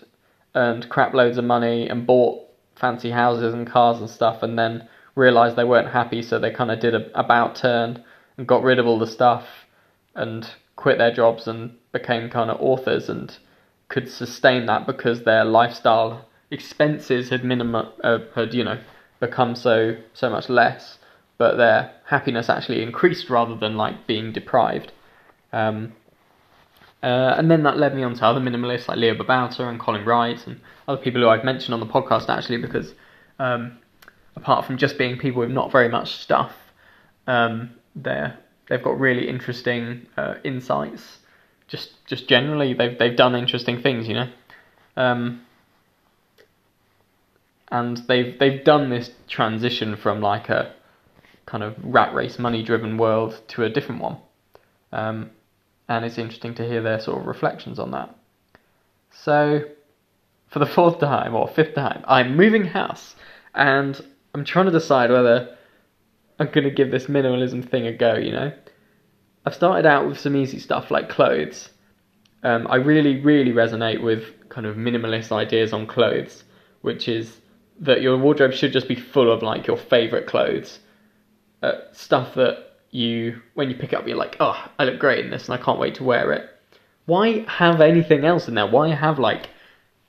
earned 0.56 0.90
crap 0.90 1.14
loads 1.14 1.38
of 1.38 1.46
money 1.46 1.88
and 1.88 2.06
bought 2.06 2.48
fancy 2.76 3.12
houses 3.12 3.54
and 3.54 3.68
cars 3.68 4.00
and 4.00 4.10
stuff, 4.10 4.44
and 4.44 4.58
then 4.58 4.88
realized 5.16 5.56
they 5.56 5.64
weren't 5.64 5.90
happy, 5.90 6.22
so 6.22 6.40
they 6.40 6.52
kind 6.52 6.72
of 6.72 6.80
did 6.80 6.96
a 6.96 7.20
about 7.20 7.56
turn 7.56 8.04
and 8.38 8.48
got 8.48 8.64
rid 8.64 8.80
of 8.80 8.88
all 8.88 9.00
the 9.00 9.08
stuff 9.08 9.46
and 10.16 10.50
quit 10.76 10.98
their 10.98 11.14
jobs 11.14 11.48
and 11.48 11.76
became 11.92 12.30
kind 12.30 12.50
of 12.50 12.60
authors 12.62 13.10
and 13.10 13.38
could 13.90 14.10
sustain 14.10 14.66
that 14.66 14.88
because 14.88 15.24
their 15.24 15.44
lifestyle 15.44 16.26
expenses 16.52 17.30
had 17.30 17.44
minimum 17.44 17.90
uh, 18.04 18.20
had 18.36 18.54
you 18.54 18.64
know 18.64 18.80
become 19.20 19.56
so 19.56 19.96
so 20.14 20.30
much 20.30 20.50
less, 20.50 21.00
but 21.38 21.56
their 21.58 21.92
happiness 22.06 22.50
actually 22.50 22.84
increased 22.84 23.30
rather 23.30 23.56
than 23.56 23.78
like 23.78 24.06
being 24.06 24.32
deprived. 24.32 24.92
Um, 25.54 25.94
uh, 27.04 27.34
and 27.38 27.50
then 27.50 27.64
that 27.64 27.78
led 27.78 27.96
me 27.96 28.04
on 28.04 28.14
to 28.14 28.26
other 28.26 28.40
minimalists 28.40 28.88
like 28.88 28.98
Leo 28.98 29.16
Babauta 29.16 29.62
and 29.62 29.80
Colin 29.80 30.06
Wright 30.06 30.46
and 30.46 30.60
other 30.88 31.02
people 31.02 31.22
who 31.22 31.30
I've 31.30 31.44
mentioned 31.44 31.74
on 31.74 31.80
the 31.80 31.88
podcast 31.88 32.30
actually 32.30 32.58
because 32.58 32.94
um, 33.40 33.80
apart 34.36 34.66
from 34.66 34.78
just 34.78 34.98
being 35.00 35.18
people 35.18 35.40
with 35.40 35.50
not 35.50 35.72
very 35.72 35.90
much 35.90 36.12
stuff, 36.18 36.54
um, 37.28 37.72
they're 37.96 38.38
they've 38.68 38.84
got 38.84 39.00
really 39.00 39.28
interesting 39.28 40.06
uh, 40.18 40.36
insights. 40.44 41.20
Just 41.68 42.06
just 42.06 42.28
generally, 42.28 42.74
they've 42.74 42.98
they've 42.98 43.16
done 43.16 43.36
interesting 43.36 43.82
things, 43.82 44.08
you 44.08 44.14
know, 44.14 44.30
um, 44.98 45.42
and 47.72 47.98
they've 48.08 48.38
they've 48.40 48.64
done 48.64 48.90
this 48.90 49.12
transition 49.28 49.96
from 49.96 50.22
like 50.22 50.50
a 50.50 50.74
kind 51.46 51.64
of 51.64 51.76
rat 51.84 52.14
race 52.14 52.38
money 52.38 52.64
driven 52.64 52.98
world 52.98 53.42
to 53.50 53.64
a 53.64 53.70
different 53.70 54.02
one, 54.02 54.18
um, 54.92 55.32
and 55.90 56.06
it's 56.06 56.18
interesting 56.18 56.54
to 56.56 56.68
hear 56.68 56.82
their 56.82 57.00
sort 57.00 57.20
of 57.20 57.28
reflections 57.28 57.80
on 57.80 57.92
that. 57.92 58.16
So, 59.12 59.64
for 60.48 60.60
the 60.60 60.66
fourth 60.66 61.00
time 61.00 61.36
or 61.36 61.48
fifth 61.48 61.76
time, 61.76 62.04
I'm 62.08 62.36
moving 62.36 62.66
house, 62.66 63.16
and 63.54 64.00
I'm 64.34 64.46
trying 64.46 64.66
to 64.66 64.72
decide 64.72 65.12
whether 65.12 65.58
I'm 66.40 66.48
going 66.48 66.64
to 66.64 66.72
give 66.72 66.92
this 66.92 67.06
minimalism 67.06 67.68
thing 67.70 67.86
a 67.86 67.94
go, 67.94 68.16
you 68.16 68.32
know? 68.32 68.52
I've 69.46 69.54
started 69.54 69.86
out 69.86 70.08
with 70.08 70.20
some 70.20 70.36
easy 70.36 70.60
stuff 70.60 70.90
like 70.90 71.10
clothes. 71.10 71.70
Um, 72.44 72.68
I 72.68 72.78
really, 72.78 73.20
really 73.20 73.52
resonate 73.52 74.02
with 74.02 74.50
kind 74.50 74.66
of 74.66 74.76
minimalist 74.76 75.32
ideas 75.32 75.74
on 75.74 75.86
clothes, 75.86 76.44
which 76.82 77.08
is 77.08 77.41
that 77.82 78.02
your 78.02 78.18
wardrobe 78.18 78.54
should 78.54 78.72
just 78.72 78.88
be 78.88 78.96
full 78.96 79.32
of 79.32 79.42
like 79.42 79.68
your 79.68 79.78
favorite 79.78 80.28
clothes, 80.28 80.80
uh, 81.62 81.74
stuff 81.92 82.36
that 82.36 82.78
you, 82.92 83.42
when 83.56 83.70
you 83.70 83.76
pick 83.76 83.92
it 83.92 83.96
up, 83.96 84.08
you're 84.08 84.18
like, 84.18 84.38
oh, 84.40 84.70
I 84.80 84.86
look 84.86 85.00
great 85.00 85.26
in 85.26 85.32
this 85.32 85.50
and 85.50 85.60
I 85.60 85.64
can't 85.64 85.80
wait 85.80 85.96
to 85.96 86.04
wear 86.04 86.32
it. 86.32 86.50
Why 87.06 87.40
have 87.48 87.82
anything 87.82 88.24
else 88.24 88.48
in 88.48 88.54
there? 88.54 88.68
Why 88.68 88.90
have 88.90 89.20
like 89.20 89.50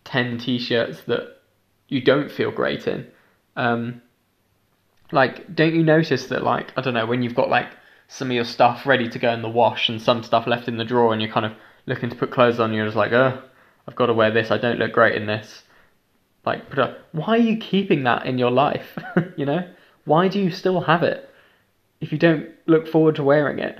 10 0.05 0.39
t 0.39 0.59
shirts 0.59 1.01
that 1.05 1.41
you 1.89 2.03
don't 2.03 2.31
feel 2.31 2.51
great 2.51 2.87
in? 2.87 3.07
Um, 3.57 4.03
like, 5.11 5.55
don't 5.55 5.75
you 5.75 5.83
notice 5.83 6.27
that, 6.27 6.43
like, 6.43 6.73
I 6.77 6.83
don't 6.83 6.95
know, 6.95 7.07
when 7.07 7.23
you've 7.23 7.35
got 7.35 7.51
like 7.51 7.69
some 8.09 8.29
of 8.29 8.35
your 8.35 8.45
stuff 8.45 8.87
ready 8.87 9.09
to 9.09 9.19
go 9.19 9.33
in 9.33 9.43
the 9.43 9.49
wash 9.49 9.89
and 9.89 10.01
some 10.01 10.23
stuff 10.23 10.47
left 10.47 10.69
in 10.69 10.77
the 10.77 10.85
drawer, 10.85 11.13
and 11.13 11.23
you're 11.23 11.33
kind 11.33 11.47
of 11.47 11.53
looking 11.87 12.11
to 12.11 12.17
put 12.17 12.31
clothes 12.31 12.61
on, 12.61 12.73
you're 12.73 12.85
just 12.85 12.97
like, 12.97 13.13
oh, 13.13 13.43
I've 13.89 13.97
got 13.97 14.07
to 14.07 14.15
wear 14.15 14.31
this. 14.31 14.51
I 14.51 14.59
don't 14.59 14.79
look 14.79 14.93
great 14.93 15.17
in 15.17 15.27
this. 15.27 15.63
Like, 16.45 16.75
but 16.75 17.07
why 17.13 17.35
are 17.35 17.37
you 17.39 17.57
keeping 17.57 18.05
that 18.05 18.27
in 18.27 18.39
your 18.39 18.51
life? 18.51 18.99
you 19.37 19.47
know, 19.47 19.69
why 20.05 20.29
do 20.29 20.41
you 20.41 20.51
still 20.51 20.81
have 20.81 21.03
it 21.03 21.29
if 22.01 22.11
you 22.11 22.19
don't 22.19 22.49
look 22.67 22.89
forward 22.89 23.17
to 23.17 23.23
wearing 23.23 23.59
it? 23.61 23.79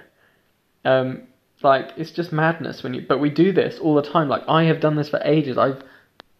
Um, 0.85 1.23
like 1.63 1.93
it's 1.97 2.11
just 2.11 2.33
madness 2.33 2.83
when 2.83 2.95
you. 2.95 3.05
But 3.07 3.19
we 3.19 3.31
do 3.31 3.53
this 3.53 3.79
all 3.79 3.95
the 3.95 4.03
time. 4.03 4.29
Like 4.29 4.43
I 4.49 4.65
have 4.65 4.81
done 4.81 4.97
this 4.97 5.09
for 5.09 5.21
ages. 5.25 5.59
I 5.59 5.75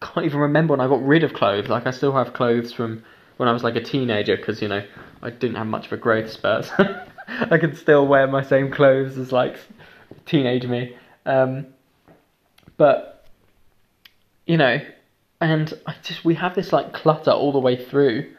can't 0.01 0.25
even 0.25 0.39
remember 0.39 0.73
when 0.73 0.81
I 0.81 0.87
got 0.87 1.05
rid 1.05 1.23
of 1.23 1.33
clothes. 1.33 1.69
Like 1.69 1.87
I 1.87 1.91
still 1.91 2.13
have 2.13 2.33
clothes 2.33 2.73
from 2.73 3.03
when 3.37 3.49
I 3.49 3.53
was 3.53 3.63
like 3.63 3.75
a 3.75 3.83
teenager 3.83 4.35
because 4.35 4.61
you 4.61 4.67
know 4.67 4.83
I 5.21 5.29
didn't 5.29 5.55
have 5.55 5.67
much 5.67 5.87
of 5.87 5.93
a 5.93 5.97
growth 5.97 6.31
spurt. 6.31 6.71
I 7.27 7.57
can 7.57 7.75
still 7.75 8.05
wear 8.07 8.27
my 8.27 8.43
same 8.43 8.71
clothes 8.71 9.17
as 9.17 9.31
like 9.31 9.57
teenage 10.25 10.65
me. 10.65 10.95
Um, 11.25 11.67
but 12.77 13.25
you 14.45 14.57
know, 14.57 14.81
and 15.43 15.73
I 15.85 15.93
just 16.01 16.23
we 16.23 16.35
have 16.35 16.55
this 16.55 16.71
like 16.71 16.93
clutter 16.93 17.31
all 17.31 17.51
the 17.51 17.59
way 17.59 17.75
through. 17.75 18.31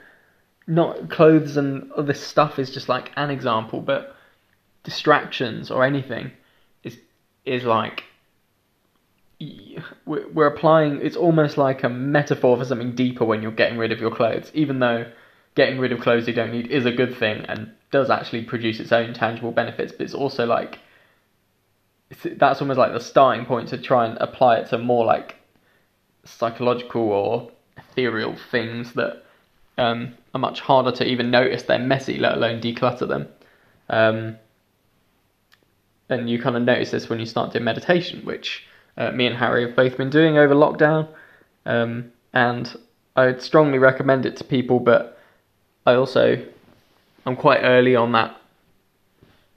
Not 0.67 1.11
clothes 1.11 1.59
and 1.59 1.93
other 1.93 2.15
stuff 2.15 2.59
is 2.59 2.71
just 2.71 2.89
like 2.89 3.13
an 3.17 3.29
example, 3.29 3.83
but 3.83 4.17
distractions 4.85 5.71
or 5.71 5.85
anything 5.85 6.33
is 6.83 6.99
is 7.45 7.65
like 7.65 8.05
we're 10.07 10.47
applying 10.47 11.03
it's 11.03 11.17
almost 11.17 11.59
like 11.59 11.83
a 11.83 11.89
metaphor 11.91 12.57
for 12.57 12.65
something 12.65 12.95
deeper 12.95 13.25
when 13.25 13.43
you're 13.43 13.53
getting 13.53 13.77
rid 13.77 13.93
of 13.93 14.01
your 14.01 14.15
clothes 14.15 14.51
even 14.55 14.79
though 14.79 15.11
getting 15.55 15.79
rid 15.79 15.93
of 15.93 16.01
clothes 16.01 16.27
you 16.27 16.33
don't 16.33 16.53
need 16.53 16.69
is 16.69 16.87
a 16.87 16.93
good 16.93 17.15
thing 17.17 17.45
and 17.47 17.71
does 17.91 18.09
actually 18.11 18.43
produce 18.45 18.79
its 18.81 18.93
own 18.93 19.13
tangible 19.13 19.53
benefits 19.53 19.93
but 19.93 20.03
it's 20.03 20.15
also 20.15 20.47
like 20.47 20.79
that's 22.37 22.61
almost 22.61 22.79
like 22.79 22.93
the 22.93 23.01
starting 23.01 23.45
point 23.45 23.69
to 23.69 23.77
try 23.77 24.07
and 24.07 24.17
apply 24.19 24.57
it 24.57 24.69
to 24.69 24.79
more 24.79 25.05
like 25.05 25.37
psychological 26.25 27.03
or 27.03 27.51
ethereal 27.77 28.37
things 28.51 28.93
that 28.95 29.25
um, 29.79 30.15
are 30.35 30.41
much 30.41 30.61
harder 30.61 30.93
to 30.93 31.05
even 31.05 31.31
notice 31.31 31.65
they're 31.65 31.79
messy, 31.79 32.19
let 32.19 32.35
alone 32.35 32.61
declutter 32.61 33.09
them. 33.09 33.29
Um, 33.89 34.37
and 36.09 36.29
you 36.29 36.41
kind 36.41 36.57
of 36.57 36.63
notice 36.63 36.91
this 36.91 37.09
when 37.09 37.19
you 37.19 37.27
start 37.27 37.53
doing 37.53 37.65
meditation, 37.65 38.25
which 38.25 38.67
uh, 38.97 39.11
me 39.11 39.27
and 39.27 39.37
Harry 39.37 39.67
have 39.67 39.77
both 39.77 39.97
been 39.97 40.11
doing 40.11 40.39
over 40.39 40.55
lockdown. 40.55 41.09
Um, 41.67 42.13
and 42.33 42.77
I'd 43.17 43.43
strongly 43.43 43.79
recommend 43.79 44.27
it 44.27 44.37
to 44.37 44.45
people, 44.45 44.81
but 44.81 45.19
I 45.87 45.95
also 45.95 46.45
I'm 47.27 47.37
quite 47.37 47.61
early 47.61 47.97
on 47.97 48.13
that, 48.13 48.37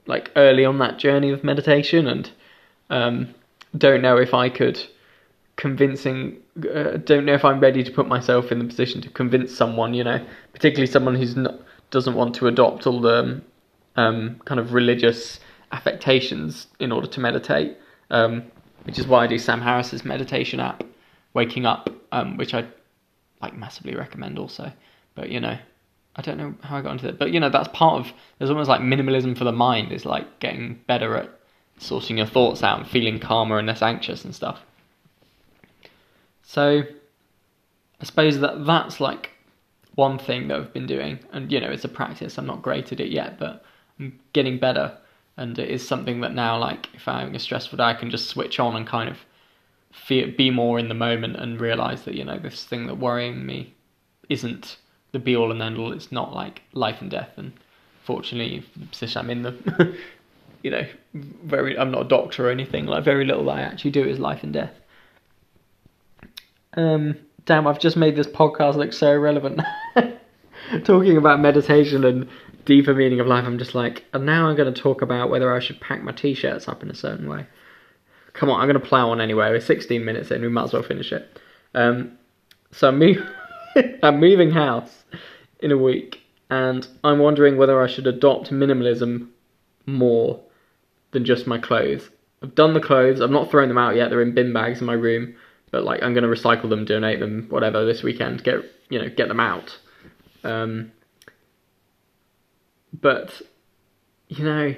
like 0.06 0.30
early 0.36 0.64
on 0.64 0.78
that 0.78 0.98
journey 0.98 1.30
of 1.30 1.44
meditation, 1.44 2.06
and 2.06 2.30
um, 2.88 3.34
don't 3.76 4.00
know 4.00 4.16
if 4.16 4.32
I 4.32 4.48
could 4.48 4.80
convincing. 5.58 6.38
Uh, 6.56 6.96
don't 6.96 7.26
know 7.26 7.34
if 7.34 7.44
I'm 7.44 7.60
ready 7.60 7.84
to 7.84 7.90
put 7.90 8.08
myself 8.08 8.50
in 8.50 8.58
the 8.58 8.64
position 8.64 9.02
to 9.02 9.10
convince 9.10 9.54
someone, 9.54 9.92
you 9.92 10.04
know, 10.04 10.24
particularly 10.54 10.90
someone 10.90 11.16
who's 11.16 11.36
not 11.36 11.60
doesn't 11.90 12.14
want 12.14 12.34
to 12.36 12.46
adopt 12.46 12.86
all 12.86 13.00
the 13.00 13.42
um, 13.96 14.40
kind 14.46 14.60
of 14.60 14.72
religious 14.72 15.40
affectations 15.72 16.68
in 16.78 16.92
order 16.92 17.06
to 17.06 17.20
meditate. 17.20 17.76
Um, 18.10 18.44
which 18.84 18.98
is 18.98 19.06
why 19.06 19.24
I 19.24 19.26
do 19.26 19.38
Sam 19.38 19.60
Harris's 19.60 20.02
meditation 20.02 20.60
app, 20.60 20.82
Waking 21.34 21.66
Up, 21.66 21.90
um, 22.10 22.38
which 22.38 22.54
I 22.54 22.64
like 23.42 23.54
massively 23.54 23.94
recommend 23.94 24.38
also. 24.38 24.72
But 25.14 25.28
you 25.28 25.40
know, 25.40 25.58
I 26.16 26.22
don't 26.22 26.38
know 26.38 26.54
how 26.62 26.78
I 26.78 26.82
got 26.82 26.92
into 26.92 27.08
it, 27.08 27.18
but 27.18 27.30
you 27.32 27.40
know, 27.40 27.50
that's 27.50 27.68
part 27.74 28.00
of. 28.00 28.12
There's 28.38 28.50
almost 28.50 28.68
like 28.68 28.80
minimalism 28.80 29.36
for 29.36 29.44
the 29.44 29.52
mind 29.52 29.92
is 29.92 30.06
like 30.06 30.38
getting 30.38 30.80
better 30.86 31.16
at 31.16 31.30
sorting 31.78 32.16
your 32.16 32.26
thoughts 32.26 32.62
out 32.62 32.78
and 32.78 32.88
feeling 32.88 33.18
calmer 33.18 33.58
and 33.58 33.66
less 33.66 33.82
anxious 33.82 34.24
and 34.24 34.34
stuff. 34.34 34.60
So, 36.48 36.82
I 38.00 38.04
suppose 38.04 38.40
that 38.40 38.64
that's 38.64 39.00
like 39.00 39.32
one 39.96 40.18
thing 40.18 40.48
that 40.48 40.58
I've 40.58 40.72
been 40.72 40.86
doing, 40.86 41.18
and 41.30 41.52
you 41.52 41.60
know, 41.60 41.70
it's 41.70 41.84
a 41.84 41.88
practice. 41.88 42.38
I'm 42.38 42.46
not 42.46 42.62
great 42.62 42.90
at 42.90 43.00
it 43.00 43.10
yet, 43.10 43.38
but 43.38 43.62
I'm 44.00 44.18
getting 44.32 44.58
better. 44.58 44.96
And 45.36 45.58
it 45.58 45.68
is 45.68 45.86
something 45.86 46.22
that 46.22 46.32
now 46.32 46.58
like 46.58 46.88
if 46.94 47.06
i'm 47.06 47.18
having 47.20 47.36
a 47.36 47.38
stressful 47.38 47.76
day 47.76 47.84
i 47.84 47.94
can 47.94 48.10
just 48.10 48.28
switch 48.28 48.58
on 48.58 48.74
and 48.74 48.84
kind 48.84 49.08
of 49.08 49.18
feel, 49.92 50.32
be 50.36 50.50
more 50.50 50.78
in 50.80 50.88
the 50.88 50.94
moment 50.94 51.36
and 51.36 51.60
realize 51.60 52.02
that 52.04 52.14
you 52.14 52.24
know 52.24 52.38
this 52.38 52.64
thing 52.64 52.86
that 52.86 52.96
worrying 52.96 53.44
me 53.46 53.74
isn't 54.30 54.78
the 55.12 55.18
be 55.18 55.36
all 55.36 55.52
and 55.52 55.62
end 55.62 55.76
all 55.76 55.92
it's 55.92 56.10
not 56.10 56.32
like 56.32 56.62
life 56.72 57.00
and 57.02 57.10
death. 57.10 57.30
And 57.36 57.52
fortunately 58.02 58.64
the 58.74 58.86
position 58.86 59.20
i'm 59.20 59.30
in 59.30 59.42
the 59.42 59.96
you 60.62 60.70
know 60.70 60.86
very 61.14 61.78
i'm 61.78 61.90
not 61.90 62.06
a 62.06 62.08
doctor 62.08 62.48
or 62.48 62.50
anything 62.50 62.86
like 62.86 63.04
very 63.04 63.24
little 63.26 63.44
that 63.44 63.58
i 63.58 63.60
actually 63.60 63.90
do 63.90 64.02
is 64.02 64.18
life 64.18 64.42
and 64.42 64.54
death 64.54 64.77
um 66.74 67.16
damn 67.44 67.66
i've 67.66 67.78
just 67.78 67.96
made 67.96 68.14
this 68.16 68.26
podcast 68.26 68.76
look 68.76 68.92
so 68.92 69.16
relevant 69.16 69.60
talking 70.84 71.16
about 71.16 71.40
meditation 71.40 72.04
and 72.04 72.28
deeper 72.68 72.92
meaning 72.92 73.18
of 73.18 73.26
life, 73.26 73.46
I'm 73.46 73.58
just 73.58 73.74
like, 73.74 74.04
and 74.12 74.26
now 74.26 74.46
I'm 74.46 74.54
going 74.54 74.72
to 74.72 74.80
talk 74.80 75.00
about 75.00 75.30
whether 75.30 75.54
I 75.54 75.58
should 75.58 75.80
pack 75.80 76.02
my 76.02 76.12
t-shirts 76.12 76.68
up 76.68 76.82
in 76.82 76.90
a 76.90 76.94
certain 76.94 77.26
way. 77.26 77.46
Come 78.34 78.50
on, 78.50 78.60
I'm 78.60 78.68
going 78.68 78.80
to 78.80 78.86
plow 78.86 79.10
on 79.10 79.22
anyway. 79.22 79.48
We're 79.48 79.60
16 79.60 80.04
minutes 80.04 80.30
in, 80.30 80.42
we 80.42 80.48
might 80.48 80.64
as 80.64 80.74
well 80.74 80.82
finish 80.82 81.10
it. 81.10 81.40
Um, 81.74 82.18
so 82.70 82.88
I'm, 82.88 82.98
move- 82.98 83.26
I'm 84.02 84.20
moving 84.20 84.50
house 84.50 85.04
in 85.60 85.72
a 85.72 85.78
week, 85.78 86.20
and 86.50 86.86
I'm 87.02 87.20
wondering 87.20 87.56
whether 87.56 87.82
I 87.82 87.86
should 87.86 88.06
adopt 88.06 88.50
minimalism 88.50 89.28
more 89.86 90.38
than 91.12 91.24
just 91.24 91.46
my 91.46 91.56
clothes. 91.56 92.10
I've 92.42 92.54
done 92.54 92.74
the 92.74 92.80
clothes. 92.80 93.22
I've 93.22 93.30
not 93.30 93.50
thrown 93.50 93.68
them 93.68 93.78
out 93.78 93.96
yet. 93.96 94.10
They're 94.10 94.20
in 94.20 94.34
bin 94.34 94.52
bags 94.52 94.80
in 94.80 94.86
my 94.86 94.92
room, 94.92 95.34
but 95.70 95.84
like 95.84 96.02
I'm 96.02 96.14
going 96.14 96.24
to 96.24 96.30
recycle 96.30 96.68
them, 96.68 96.84
donate 96.84 97.20
them, 97.20 97.46
whatever 97.48 97.84
this 97.84 98.02
weekend. 98.02 98.44
Get 98.44 98.64
you 98.88 98.98
know, 98.98 99.08
get 99.08 99.28
them 99.28 99.40
out. 99.40 99.78
Um, 100.44 100.92
but, 102.92 103.42
you 104.28 104.44
know, 104.44 104.74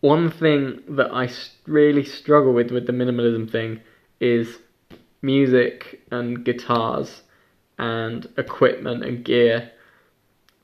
one 0.00 0.30
thing 0.30 0.80
that 0.88 1.12
I 1.12 1.30
really 1.66 2.04
struggle 2.04 2.52
with 2.52 2.70
with 2.70 2.86
the 2.86 2.92
minimalism 2.92 3.50
thing 3.50 3.80
is 4.20 4.58
music 5.20 6.02
and 6.10 6.44
guitars 6.44 7.22
and 7.78 8.28
equipment 8.36 9.04
and 9.04 9.24
gear 9.24 9.70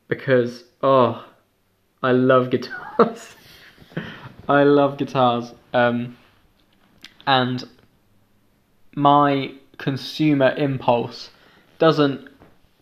because, 0.09 0.65
oh, 0.83 1.25
I 2.03 2.13
love 2.13 2.51
guitars. 2.51 3.35
I 4.49 4.65
love 4.65 4.99
guitars. 4.99 5.53
Um, 5.73 6.17
and 7.27 7.63
my 8.99 9.53
consumer 9.79 10.53
impulse 10.57 11.31
doesn't 11.79 12.29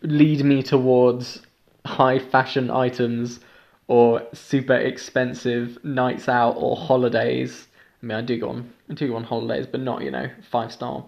lead 0.00 0.42
me 0.42 0.62
towards 0.62 1.42
high 1.85 2.18
fashion 2.18 2.70
items 2.70 3.40
or 3.87 4.22
super 4.33 4.74
expensive 4.74 5.79
nights 5.85 6.26
out 6.29 6.52
or 6.57 6.74
holidays. 6.74 7.68
I 8.02 8.07
mean, 8.07 8.16
I 8.16 8.22
do 8.22 8.38
go 8.38 8.48
on, 8.48 8.72
I 8.90 8.94
do 8.94 9.09
go 9.09 9.16
on 9.16 9.24
holidays, 9.24 9.66
but 9.70 9.81
not 9.81 10.02
you 10.02 10.11
know 10.11 10.31
five 10.50 10.72
star 10.72 11.05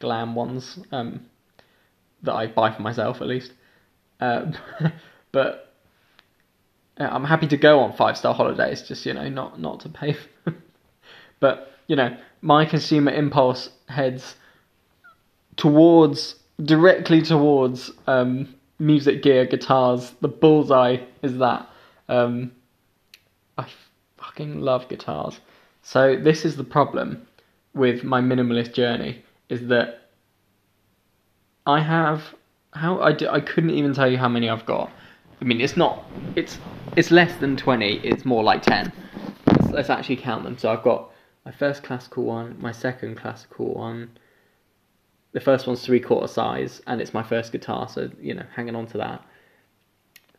glam 0.00 0.34
ones 0.34 0.78
um, 0.92 1.26
that 2.22 2.32
I 2.32 2.46
buy 2.46 2.72
for 2.72 2.82
myself 2.82 3.20
at 3.20 3.28
least. 3.28 3.52
Uh, 4.20 4.50
but 5.30 5.72
I'm 6.96 7.22
happy 7.22 7.46
to 7.46 7.56
go 7.56 7.78
on 7.78 7.92
five 7.92 8.18
star 8.18 8.34
holidays, 8.34 8.82
just 8.82 9.06
you 9.06 9.14
know, 9.14 9.28
not 9.28 9.60
not 9.60 9.78
to 9.80 9.88
pay. 9.88 10.16
but 11.38 11.72
you 11.86 11.94
know, 11.94 12.16
my 12.42 12.64
consumer 12.64 13.12
impulse 13.12 13.70
heads 13.86 14.34
towards 15.58 16.36
directly 16.64 17.20
towards 17.20 17.90
um, 18.06 18.54
music 18.78 19.22
gear, 19.22 19.44
guitars. 19.44 20.14
The 20.22 20.28
bullseye 20.28 20.98
is 21.22 21.36
that. 21.38 21.68
Um, 22.08 22.52
I 23.58 23.66
fucking 24.16 24.60
love 24.62 24.88
guitars. 24.88 25.40
So 25.82 26.16
this 26.16 26.44
is 26.44 26.56
the 26.56 26.64
problem 26.64 27.26
with 27.74 28.02
my 28.02 28.20
minimalist 28.20 28.72
journey 28.72 29.22
is 29.48 29.68
that 29.68 30.08
I 31.66 31.80
have 31.80 32.22
how 32.74 33.00
I, 33.00 33.12
do, 33.12 33.28
I 33.28 33.40
couldn't 33.40 33.70
even 33.70 33.94
tell 33.94 34.10
you 34.10 34.18
how 34.18 34.28
many 34.28 34.48
I've 34.48 34.66
got. 34.66 34.90
I 35.40 35.44
mean, 35.44 35.60
it's 35.60 35.76
not 35.76 36.04
it's 36.34 36.58
it's 36.96 37.10
less 37.10 37.36
than 37.38 37.56
twenty. 37.56 38.00
It's 38.04 38.24
more 38.24 38.42
like 38.42 38.62
ten. 38.62 38.92
Let's, 39.46 39.68
let's 39.70 39.90
actually 39.90 40.16
count 40.16 40.44
them. 40.44 40.56
So 40.58 40.70
I've 40.70 40.82
got 40.82 41.10
my 41.44 41.52
first 41.52 41.82
classical 41.82 42.24
one, 42.24 42.56
my 42.60 42.72
second 42.72 43.16
classical 43.16 43.74
one. 43.74 44.10
The 45.32 45.40
first 45.40 45.66
one's 45.66 45.84
three 45.84 46.00
quarter 46.00 46.26
size, 46.26 46.80
and 46.86 47.00
it's 47.00 47.14
my 47.14 47.22
first 47.22 47.52
guitar, 47.52 47.88
so 47.88 48.10
you 48.20 48.34
know, 48.34 48.46
hanging 48.54 48.76
on 48.76 48.86
to 48.88 48.98
that. 48.98 49.24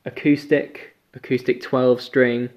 Acoustic, 0.06 0.96
acoustic 1.14 1.62
12 1.62 2.02
string, 2.02 2.50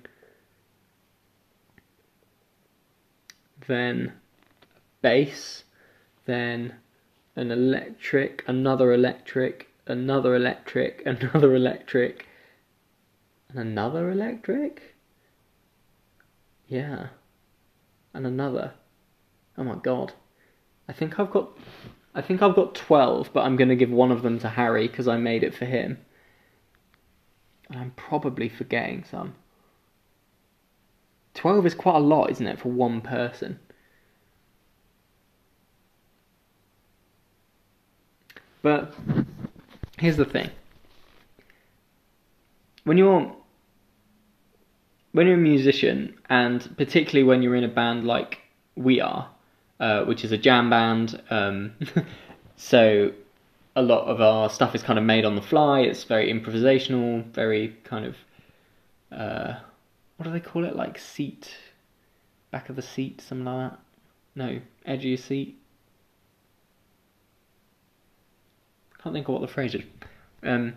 then 3.66 4.12
bass, 5.02 5.64
then 6.24 6.74
an 7.36 7.50
electric, 7.50 8.44
another 8.46 8.92
electric, 8.92 9.68
another 9.86 10.34
electric, 10.34 11.02
another 11.06 11.54
electric, 11.54 12.26
and 13.48 13.58
another 13.58 14.10
electric? 14.10 14.94
Yeah. 16.66 17.08
And 18.14 18.26
another. 18.26 18.72
Oh 19.56 19.64
my 19.64 19.76
god. 19.76 20.12
I 20.88 20.92
think 20.92 21.18
I've 21.18 21.30
got 21.30 21.50
I 22.14 22.20
think 22.20 22.42
I've 22.42 22.54
got 22.54 22.74
12, 22.74 23.30
but 23.32 23.44
I'm 23.44 23.56
going 23.56 23.70
to 23.70 23.76
give 23.76 23.90
one 23.90 24.10
of 24.10 24.22
them 24.22 24.38
to 24.40 24.48
Harry 24.48 24.86
because 24.86 25.08
I 25.08 25.16
made 25.16 25.42
it 25.42 25.54
for 25.54 25.64
him. 25.64 25.98
And 27.70 27.78
I'm 27.78 27.90
probably 27.92 28.48
forgetting 28.48 29.04
some. 29.10 29.34
12 31.34 31.66
is 31.66 31.74
quite 31.74 31.96
a 31.96 32.00
lot, 32.00 32.30
isn't 32.30 32.46
it, 32.46 32.58
for 32.58 32.70
one 32.70 33.00
person? 33.00 33.58
But 38.60 38.94
here's 39.98 40.16
the 40.16 40.24
thing. 40.24 40.50
When 42.84 42.98
you're 42.98 43.34
when 45.12 45.26
you're 45.26 45.36
a 45.36 45.38
musician 45.38 46.14
and 46.30 46.74
particularly 46.76 47.22
when 47.22 47.42
you're 47.42 47.54
in 47.54 47.64
a 47.64 47.68
band 47.68 48.06
like 48.06 48.38
we 48.76 49.00
are, 49.00 49.28
uh, 49.82 50.04
which 50.04 50.24
is 50.24 50.30
a 50.30 50.38
jam 50.38 50.70
band, 50.70 51.20
um, 51.28 51.72
so 52.56 53.12
a 53.74 53.82
lot 53.82 54.06
of 54.06 54.20
our 54.20 54.48
stuff 54.48 54.76
is 54.76 54.82
kind 54.82 54.96
of 54.96 55.04
made 55.04 55.24
on 55.24 55.34
the 55.34 55.42
fly. 55.42 55.80
It's 55.80 56.04
very 56.04 56.32
improvisational, 56.32 57.24
very 57.32 57.76
kind 57.82 58.06
of 58.06 58.16
uh, 59.10 59.54
what 60.16 60.26
do 60.26 60.30
they 60.30 60.40
call 60.40 60.64
it? 60.64 60.76
Like 60.76 61.00
seat, 61.00 61.52
back 62.52 62.68
of 62.68 62.76
the 62.76 62.82
seat, 62.82 63.20
something 63.20 63.44
like 63.44 63.72
that. 63.72 63.80
No, 64.36 64.60
edge 64.86 65.00
of 65.00 65.04
your 65.04 65.16
seat. 65.16 65.58
Can't 69.02 69.12
think 69.12 69.26
of 69.26 69.34
what 69.34 69.40
the 69.40 69.48
phrase 69.48 69.74
is. 69.74 69.82
Um, 70.44 70.74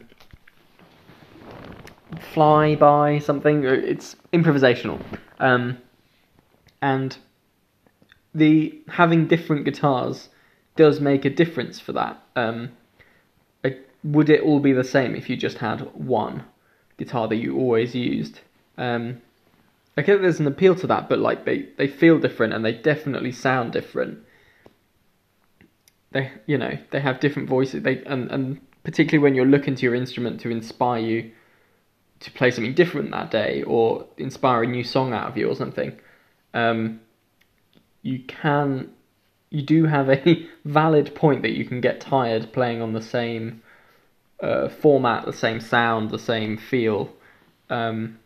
fly 2.34 2.74
by 2.74 3.20
something. 3.20 3.66
It's 3.66 4.16
improvisational, 4.34 5.00
um, 5.40 5.78
and 6.82 7.16
the 8.36 8.80
having 8.90 9.28
different 9.28 9.66
guitars 9.66 10.30
does 10.76 11.00
make 11.00 11.26
a 11.26 11.30
difference 11.30 11.80
for 11.80 11.94
that. 11.94 12.22
Um, 12.36 12.72
would 14.06 14.30
it 14.30 14.42
all 14.42 14.60
be 14.60 14.72
the 14.72 14.84
same 14.84 15.16
if 15.16 15.30
you 15.30 15.36
just 15.36 15.58
had 15.58 15.82
one 15.96 16.44
guitar 16.98 17.28
that 17.28 17.38
you 17.38 17.58
always 17.58 17.96
used? 17.96 18.40
Um, 18.78 19.22
I 19.98 20.04
get 20.04 20.22
there's 20.22 20.40
an 20.40 20.48
appeal 20.48 20.76
to 20.76 20.88
that, 20.88 21.10
but 21.10 21.20
like 21.20 21.46
they, 21.46 21.70
they 21.78 21.88
feel 21.88 22.20
different 22.20 22.54
and 22.54 22.64
they 22.64 22.74
definitely 22.74 23.32
sound 23.32 23.74
different. 23.74 24.20
They 26.12 26.32
you 26.46 26.58
know 26.58 26.78
they 26.92 27.00
have 27.00 27.20
different 27.20 27.50
voices. 27.50 27.82
They 27.82 28.04
and 28.04 28.30
and 28.30 28.62
particularly 28.84 29.24
when 29.24 29.34
you're 29.34 29.46
looking 29.46 29.76
to 29.76 29.82
your 29.82 29.96
instrument 29.96 30.40
to 30.42 30.52
inspire 30.52 31.00
you 31.00 31.32
to 32.20 32.32
play 32.32 32.52
something 32.52 32.76
different 32.76 33.12
that 33.12 33.32
day 33.32 33.64
or 33.64 34.06
inspire 34.18 34.64
a 34.64 34.68
new 34.68 34.84
song 34.84 35.14
out 35.14 35.30
of 35.30 35.38
you 35.38 35.50
or 35.50 35.56
something. 35.56 35.98
Um, 36.54 37.02
you 38.06 38.20
can 38.20 38.92
you 39.50 39.64
do 39.64 39.86
have 39.86 40.10
a 40.10 40.48
valid 40.66 41.16
point 41.16 41.42
that 41.42 41.58
you 41.58 41.66
can 41.66 41.82
get 41.82 42.00
tired 42.00 42.54
playing 42.54 42.82
on 42.82 42.94
the 42.94 43.02
same 43.02 43.64
uh, 44.40 44.70
format, 44.70 45.26
the 45.26 45.34
same 45.34 45.60
sound, 45.60 46.12
the 46.12 46.20
same 46.20 46.58
feel, 46.58 47.12
um, 47.70 48.20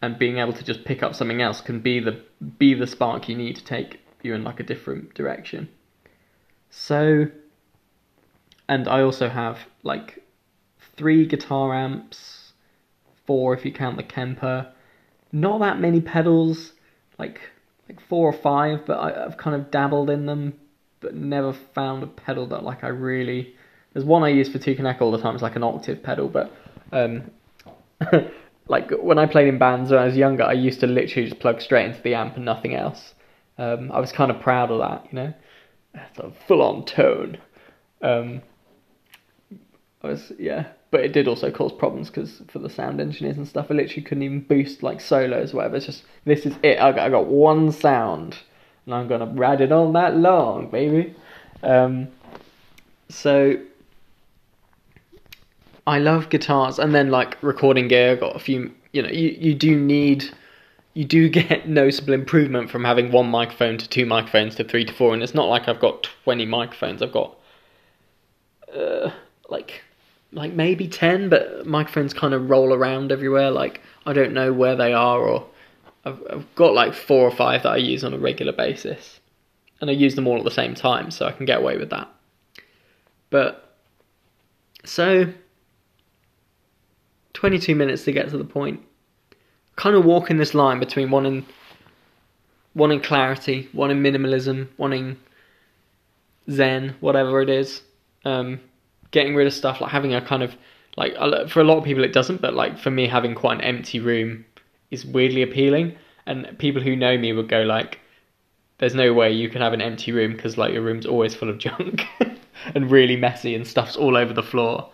and 0.00 0.18
being 0.18 0.38
able 0.38 0.54
to 0.54 0.64
just 0.64 0.84
pick 0.84 1.02
up 1.02 1.14
something 1.14 1.42
else 1.42 1.60
can 1.60 1.80
be 1.80 2.00
the 2.00 2.22
be 2.58 2.72
the 2.72 2.86
spark 2.86 3.28
you 3.28 3.36
need 3.36 3.56
to 3.56 3.64
take 3.64 4.00
you 4.22 4.34
in 4.34 4.42
like 4.42 4.58
a 4.58 4.62
different 4.62 5.12
direction. 5.14 5.68
So, 6.70 7.26
and 8.68 8.88
I 8.88 9.02
also 9.02 9.28
have 9.28 9.58
like 9.82 10.24
three 10.96 11.26
guitar 11.26 11.74
amps, 11.74 12.52
four 13.26 13.52
if 13.52 13.66
you 13.66 13.72
count 13.72 13.98
the 13.98 14.02
Kemper. 14.02 14.72
Not 15.30 15.60
that 15.60 15.78
many 15.78 16.00
pedals, 16.00 16.72
like 17.18 17.40
like 17.88 18.00
four 18.08 18.28
or 18.28 18.32
five, 18.32 18.86
but 18.86 18.94
I, 18.94 19.24
I've 19.24 19.36
kind 19.36 19.56
of 19.56 19.70
dabbled 19.70 20.10
in 20.10 20.26
them, 20.26 20.54
but 21.00 21.14
never 21.14 21.52
found 21.74 22.02
a 22.02 22.06
pedal 22.06 22.46
that 22.48 22.62
like 22.62 22.84
I 22.84 22.88
really. 22.88 23.54
There's 23.92 24.04
one 24.04 24.22
I 24.22 24.28
use 24.28 24.48
for 24.48 24.58
Tukaneko 24.58 25.00
all 25.02 25.12
the 25.12 25.20
time. 25.20 25.34
It's 25.34 25.42
like 25.42 25.56
an 25.56 25.62
octave 25.62 26.02
pedal, 26.02 26.28
but 26.28 26.52
um, 26.92 27.30
like 28.68 28.90
when 28.90 29.18
I 29.18 29.26
played 29.26 29.48
in 29.48 29.58
bands 29.58 29.90
when 29.90 30.00
I 30.00 30.04
was 30.04 30.16
younger, 30.16 30.42
I 30.42 30.52
used 30.52 30.80
to 30.80 30.86
literally 30.86 31.28
just 31.28 31.40
plug 31.40 31.60
straight 31.60 31.86
into 31.86 32.02
the 32.02 32.14
amp 32.14 32.36
and 32.36 32.44
nothing 32.44 32.74
else. 32.74 33.14
Um, 33.58 33.90
I 33.90 34.00
was 34.00 34.12
kind 34.12 34.30
of 34.30 34.40
proud 34.40 34.70
of 34.70 34.80
that, 34.80 35.06
you 35.10 35.16
know. 35.16 35.34
It's 35.94 36.18
a 36.18 36.30
full-on 36.46 36.84
tone. 36.84 37.38
Um, 38.02 38.42
I 40.02 40.08
was 40.08 40.32
yeah, 40.38 40.68
but 40.90 41.00
it 41.00 41.12
did 41.12 41.26
also 41.26 41.50
cause 41.50 41.72
problems 41.72 42.08
because 42.08 42.42
for 42.48 42.58
the 42.58 42.70
sound 42.70 43.00
engineers 43.00 43.36
and 43.36 43.46
stuff, 43.46 43.66
I 43.70 43.74
literally 43.74 44.02
couldn't 44.02 44.22
even 44.22 44.40
boost 44.40 44.82
like 44.82 45.00
solos 45.00 45.52
or 45.52 45.58
whatever. 45.58 45.76
It's 45.76 45.86
just 45.86 46.04
this 46.24 46.46
is 46.46 46.54
it. 46.62 46.78
I 46.78 46.92
got, 46.92 47.00
I 47.00 47.08
got 47.08 47.26
one 47.26 47.72
sound, 47.72 48.38
and 48.84 48.94
I'm 48.94 49.08
gonna 49.08 49.26
ride 49.26 49.60
it 49.60 49.72
all 49.72 49.90
that 49.92 50.16
long, 50.16 50.68
baby. 50.70 51.14
Um, 51.62 52.08
so 53.08 53.58
I 55.86 55.98
love 55.98 56.28
guitars, 56.30 56.78
and 56.78 56.94
then 56.94 57.10
like 57.10 57.36
recording 57.42 57.88
gear. 57.88 58.12
I've 58.12 58.20
got 58.20 58.36
a 58.36 58.40
few. 58.40 58.72
You 58.92 59.02
know, 59.02 59.10
you 59.10 59.36
you 59.38 59.54
do 59.54 59.78
need. 59.78 60.32
You 60.94 61.04
do 61.04 61.28
get 61.40 61.68
noticeable 61.68 62.14
improvement 62.14 62.70
from 62.70 62.84
having 62.84 63.10
one 63.10 63.28
microphone 63.28 63.76
to 63.78 63.88
two 63.88 64.06
microphones 64.06 64.54
to 64.54 64.64
three 64.64 64.84
to 64.84 64.92
four, 64.92 65.14
and 65.14 65.22
it's 65.22 65.34
not 65.34 65.48
like 65.48 65.68
I've 65.68 65.80
got 65.80 66.04
twenty 66.24 66.46
microphones. 66.46 67.02
I've 67.02 67.12
got 67.12 67.36
uh, 68.74 69.10
like 69.48 69.82
like 70.32 70.52
maybe 70.52 70.88
10 70.88 71.28
but 71.28 71.66
microphones 71.66 72.12
kind 72.12 72.34
of 72.34 72.50
roll 72.50 72.72
around 72.72 73.12
everywhere. 73.12 73.50
Like 73.50 73.80
i 74.04 74.12
don't 74.12 74.32
know 74.32 74.52
where 74.52 74.76
they 74.76 74.92
are 74.92 75.20
or 75.20 75.46
I've, 76.04 76.22
I've 76.30 76.54
got 76.54 76.74
like 76.74 76.94
four 76.94 77.26
or 77.26 77.30
five 77.30 77.62
that 77.64 77.72
i 77.72 77.76
use 77.76 78.04
on 78.04 78.14
a 78.14 78.18
regular 78.18 78.52
basis. 78.52 79.20
And 79.80 79.90
i 79.90 79.92
use 79.92 80.14
them 80.14 80.26
all 80.26 80.38
at 80.38 80.44
the 80.44 80.50
same 80.50 80.74
time 80.74 81.10
so 81.10 81.26
i 81.26 81.32
can 81.32 81.46
get 81.46 81.58
away 81.58 81.76
with 81.76 81.90
that. 81.90 82.08
But 83.30 83.76
so 84.84 85.32
22 87.34 87.74
minutes 87.74 88.04
to 88.04 88.12
get 88.12 88.30
to 88.30 88.38
the 88.38 88.44
point. 88.44 88.80
Kind 89.76 89.94
of 89.94 90.06
walking 90.06 90.38
this 90.38 90.54
line 90.54 90.80
between 90.80 91.10
wanting 91.10 91.44
wanting 92.74 93.00
clarity 93.00 93.68
wanting 93.72 93.98
minimalism 93.98 94.68
wanting 94.76 95.16
zen 96.50 96.94
whatever 97.00 97.42
it 97.42 97.50
is. 97.50 97.82
Um, 98.24 98.60
getting 99.10 99.34
rid 99.34 99.46
of 99.46 99.52
stuff, 99.52 99.80
like 99.80 99.90
having 99.90 100.14
a 100.14 100.20
kind 100.20 100.42
of 100.42 100.54
like 100.96 101.14
for 101.48 101.60
a 101.60 101.64
lot 101.64 101.78
of 101.78 101.84
people 101.84 102.04
it 102.04 102.12
doesn't, 102.12 102.40
but 102.40 102.54
like 102.54 102.78
for 102.78 102.90
me 102.90 103.06
having 103.06 103.34
quite 103.34 103.58
an 103.58 103.60
empty 103.64 104.00
room 104.00 104.44
is 104.90 105.04
weirdly 105.04 105.42
appealing. 105.42 105.96
And 106.26 106.58
people 106.58 106.82
who 106.82 106.96
know 106.96 107.16
me 107.16 107.32
would 107.32 107.48
go 107.48 107.62
like, 107.62 108.00
"There's 108.78 108.94
no 108.94 109.12
way 109.12 109.32
you 109.32 109.48
can 109.48 109.60
have 109.60 109.72
an 109.72 109.82
empty 109.82 110.12
room 110.12 110.32
because 110.32 110.58
like 110.58 110.72
your 110.72 110.82
room's 110.82 111.06
always 111.06 111.34
full 111.34 111.50
of 111.50 111.58
junk 111.58 112.04
and 112.74 112.90
really 112.90 113.16
messy 113.16 113.54
and 113.54 113.66
stuff's 113.66 113.96
all 113.96 114.16
over 114.16 114.32
the 114.32 114.42
floor." 114.42 114.90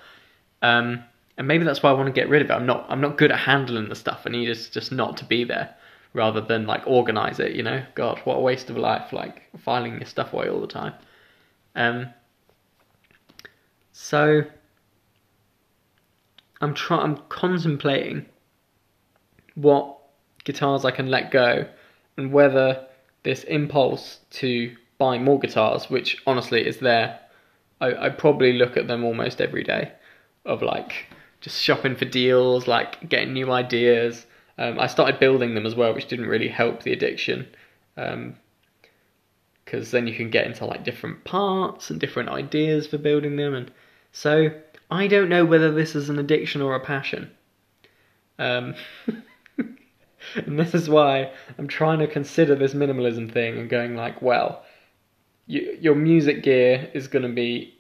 Um, 0.61 1.05
and 1.39 1.49
maybe 1.49 1.65
that's 1.65 1.83
why 1.83 1.91
I 1.91 1.95
want 1.95 2.07
to 2.07 2.13
get 2.13 2.29
rid 2.29 2.43
of 2.43 2.51
it. 2.51 2.55
I'm 2.55 2.67
not 2.67 2.87
I'm 2.89 3.01
not 3.01 3.17
good 3.17 3.33
at 3.33 3.39
handling 3.39 3.89
the 3.89 3.95
stuff. 3.95 4.23
I 4.27 4.31
need 4.31 4.47
just 4.47 4.73
just 4.73 4.93
not 4.93 5.17
to 5.19 5.25
be 5.25 5.45
there 5.45 5.75
rather 6.15 6.41
than 6.41 6.67
like 6.67 6.83
organize 6.87 7.41
it. 7.41 7.53
You 7.53 7.63
know, 7.63 7.83
God, 7.95 8.21
what 8.25 8.37
a 8.37 8.41
waste 8.41 8.71
of 8.71 8.77
life! 8.77 9.13
Like 9.13 9.43
filing 9.59 9.95
your 9.95 10.07
stuff 10.07 10.33
away 10.33 10.49
all 10.49 10.61
the 10.61 10.67
time. 10.67 10.95
Um, 11.75 12.09
so 13.93 14.43
I'm 16.61 16.75
try 16.75 16.99
I'm 16.99 17.17
contemplating 17.29 18.27
what 19.55 19.99
guitars 20.45 20.85
I 20.85 20.91
can 20.91 21.11
let 21.11 21.31
go 21.31 21.67
and 22.17 22.33
whether 22.33 22.87
this 23.23 23.45
impulse 23.45 24.21
to 24.31 24.75
buy 24.99 25.19
more 25.19 25.39
guitars, 25.39 25.91
which 25.91 26.17
honestly 26.27 26.67
is 26.67 26.79
there, 26.79 27.19
I, 27.81 28.07
I 28.07 28.09
probably 28.11 28.53
look 28.53 28.77
at 28.77 28.89
them 28.89 29.05
almost 29.05 29.41
every 29.41 29.65
day 29.65 29.93
of 30.45 30.63
like 30.63 31.07
just 31.41 31.61
shopping 31.61 31.97
for 31.97 32.05
deals, 32.05 32.67
like 32.67 33.09
getting 33.09 33.33
new 33.33 33.51
ideas. 33.51 34.27
Um, 34.59 34.79
I 34.79 34.87
started 34.87 35.19
building 35.19 35.55
them 35.55 35.67
as 35.67 35.75
well, 35.75 35.95
which 35.95 36.07
didn't 36.07 36.27
really 36.27 36.49
help 36.49 36.83
the 36.83 36.93
addiction. 36.93 37.49
Because 39.65 39.91
then 39.91 40.07
you 40.07 40.15
can 40.15 40.31
get 40.31 40.47
into 40.47 40.65
like 40.65 40.85
different 40.85 41.25
parts 41.25 41.91
and 41.91 42.01
different 42.01 42.29
ideas 42.29 42.87
for 42.87 42.99
building 42.99 43.37
them 43.37 43.55
and 43.55 43.71
so 44.13 44.51
I 44.91 45.07
don't 45.07 45.31
know 45.31 45.47
whether 45.47 45.73
this 45.73 45.95
is 45.95 46.11
an 46.11 46.19
addiction 46.19 46.61
or 46.61 46.75
a 46.75 46.81
passion. 46.81 47.31
Um, 48.39 48.75
and 50.35 50.59
this 50.59 50.75
is 50.75 50.91
why 50.91 51.33
I'm 51.59 51.67
trying 51.67 52.01
to 52.01 52.07
consider 52.07 52.55
this 52.55 52.75
minimalism 52.75 53.33
thing 53.33 53.59
and 53.59 53.71
going 53.71 53.97
like, 53.97 54.21
well, 54.21 54.63
you, 55.47 55.79
your 55.81 55.95
music 55.95 56.43
gear 56.43 56.91
is 56.93 57.09
going 57.09 57.23
to 57.23 57.33
be 57.33 57.75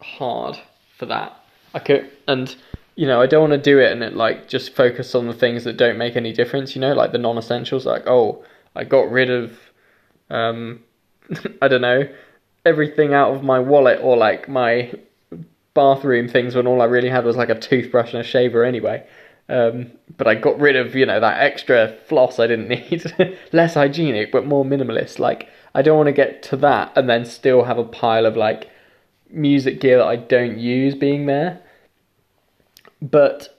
hard 0.00 0.56
for 0.96 1.06
that. 1.06 1.36
I 1.74 1.80
could, 1.80 2.10
and 2.28 2.54
you 2.94 3.08
know, 3.08 3.20
I 3.20 3.26
don't 3.26 3.50
want 3.50 3.62
to 3.62 3.70
do 3.70 3.80
it 3.80 3.90
and 3.90 4.04
it 4.04 4.14
like 4.14 4.48
just 4.48 4.74
focus 4.74 5.16
on 5.16 5.26
the 5.26 5.34
things 5.34 5.64
that 5.64 5.76
don't 5.76 5.98
make 5.98 6.14
any 6.14 6.32
difference. 6.32 6.76
You 6.76 6.80
know, 6.80 6.94
like 6.94 7.10
the 7.10 7.18
non-essentials. 7.18 7.84
Like, 7.86 8.06
oh, 8.06 8.44
I 8.76 8.84
got 8.84 9.10
rid 9.10 9.30
of, 9.30 9.58
um, 10.30 10.84
I 11.62 11.68
don't 11.68 11.80
know, 11.80 12.08
everything 12.64 13.14
out 13.14 13.34
of 13.34 13.42
my 13.42 13.58
wallet 13.58 14.00
or 14.02 14.16
like 14.16 14.48
my 14.48 14.92
bathroom 15.74 16.28
things 16.28 16.54
when 16.54 16.66
all 16.66 16.80
I 16.80 16.86
really 16.86 17.10
had 17.10 17.24
was 17.24 17.36
like 17.36 17.50
a 17.50 17.58
toothbrush 17.58 18.12
and 18.12 18.20
a 18.20 18.24
shaver 18.24 18.64
anyway. 18.64 19.06
Um, 19.48 19.92
but 20.16 20.26
I 20.26 20.34
got 20.34 20.58
rid 20.58 20.74
of, 20.74 20.94
you 20.96 21.06
know, 21.06 21.20
that 21.20 21.40
extra 21.40 21.96
floss 22.08 22.38
I 22.38 22.46
didn't 22.46 22.68
need. 22.90 23.38
Less 23.52 23.74
hygienic, 23.74 24.32
but 24.32 24.46
more 24.46 24.64
minimalist. 24.64 25.18
Like, 25.18 25.48
I 25.74 25.82
don't 25.82 25.96
want 25.96 26.08
to 26.08 26.12
get 26.12 26.42
to 26.44 26.56
that 26.56 26.92
and 26.96 27.08
then 27.08 27.24
still 27.24 27.64
have 27.64 27.78
a 27.78 27.84
pile 27.84 28.26
of 28.26 28.36
like 28.36 28.70
music 29.30 29.80
gear 29.80 29.98
that 29.98 30.06
I 30.06 30.16
don't 30.16 30.58
use 30.58 30.94
being 30.94 31.26
there. 31.26 31.60
But 33.00 33.56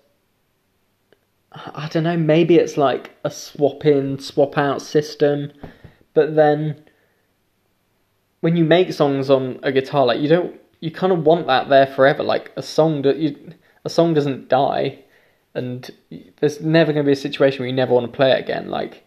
I 1.53 1.87
don't 1.89 2.03
know, 2.03 2.17
maybe 2.17 2.55
it's 2.55 2.77
like 2.77 3.11
a 3.23 3.31
swap 3.31 3.85
in, 3.85 4.19
swap 4.19 4.57
out 4.57 4.81
system. 4.81 5.51
But 6.13 6.35
then 6.35 6.83
when 8.41 8.55
you 8.55 8.65
make 8.65 8.93
songs 8.93 9.29
on 9.29 9.59
a 9.63 9.71
guitar, 9.71 10.05
like, 10.05 10.19
you 10.19 10.27
don't 10.27 10.59
you 10.79 10.91
kind 10.91 11.11
of 11.11 11.23
want 11.23 11.47
that 11.47 11.69
there 11.69 11.87
forever. 11.87 12.23
Like 12.23 12.51
a 12.55 12.61
song 12.61 13.01
that 13.03 13.17
you, 13.17 13.53
a 13.83 13.89
song 13.89 14.13
doesn't 14.13 14.49
die, 14.49 14.99
and 15.53 15.89
there's 16.39 16.61
never 16.61 16.93
going 16.93 17.03
to 17.03 17.07
be 17.07 17.13
a 17.13 17.15
situation 17.15 17.59
where 17.59 17.67
you 17.67 17.75
never 17.75 17.93
want 17.93 18.05
to 18.11 18.15
play 18.15 18.31
it 18.31 18.39
again. 18.39 18.69
Like 18.69 19.03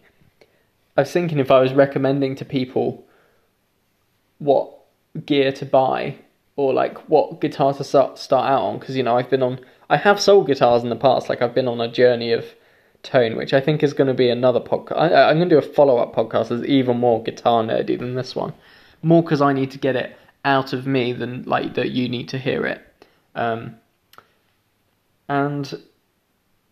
I 0.97 1.01
was 1.01 1.11
thinking, 1.11 1.39
if 1.39 1.51
I 1.51 1.59
was 1.59 1.73
recommending 1.73 2.35
to 2.35 2.45
people 2.45 3.05
what 4.39 4.73
gear 5.25 5.51
to 5.51 5.65
buy 5.65 6.15
or 6.55 6.73
like 6.73 6.97
what 7.09 7.39
guitar 7.39 7.73
to 7.73 7.83
start 7.83 8.17
start 8.17 8.49
out 8.49 8.61
on, 8.61 8.79
because 8.79 8.95
you 8.95 9.03
know 9.03 9.17
I've 9.17 9.29
been 9.29 9.43
on, 9.43 9.59
I 9.89 9.97
have 9.97 10.19
sold 10.19 10.47
guitars 10.47 10.83
in 10.83 10.89
the 10.89 10.95
past. 10.95 11.29
Like 11.29 11.41
I've 11.41 11.55
been 11.55 11.67
on 11.67 11.79
a 11.79 11.91
journey 11.91 12.33
of 12.33 12.45
tone, 13.03 13.35
which 13.35 13.53
I 13.53 13.61
think 13.61 13.81
is 13.81 13.93
going 13.93 14.07
to 14.07 14.13
be 14.13 14.29
another 14.29 14.59
podcast. 14.59 14.97
I'm 14.97 15.37
going 15.37 15.49
to 15.49 15.55
do 15.55 15.57
a 15.57 15.73
follow 15.73 15.97
up 15.97 16.13
podcast 16.13 16.49
that's 16.49 16.65
even 16.65 16.97
more 16.97 17.23
guitar 17.23 17.63
nerdy 17.63 17.97
than 17.97 18.15
this 18.15 18.35
one. 18.35 18.53
More 19.03 19.23
because 19.23 19.41
I 19.41 19.53
need 19.53 19.71
to 19.71 19.79
get 19.79 19.95
it 19.95 20.15
out 20.43 20.73
of 20.73 20.87
me 20.87 21.13
than 21.13 21.43
like 21.43 21.75
that 21.75 21.91
you 21.91 22.09
need 22.09 22.29
to 22.29 22.37
hear 22.37 22.65
it. 22.65 22.81
Um, 23.35 23.75
and 25.29 25.81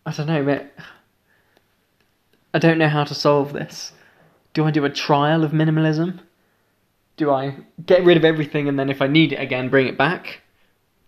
I 0.04 0.12
don't 0.12 0.26
know, 0.26 0.44
but 0.44 0.72
I 2.52 2.58
don't 2.58 2.78
know 2.78 2.88
how 2.88 3.04
to 3.04 3.14
solve 3.14 3.52
this. 3.52 3.92
Do 4.52 4.64
I 4.64 4.70
do 4.70 4.84
a 4.84 4.90
trial 4.90 5.44
of 5.44 5.52
minimalism? 5.52 6.20
do 7.20 7.30
I 7.30 7.54
get 7.84 8.02
rid 8.02 8.16
of 8.16 8.24
everything 8.24 8.66
and 8.66 8.78
then 8.78 8.88
if 8.88 9.02
I 9.02 9.06
need 9.06 9.34
it 9.34 9.36
again, 9.36 9.68
bring 9.68 9.86
it 9.86 9.98
back? 9.98 10.40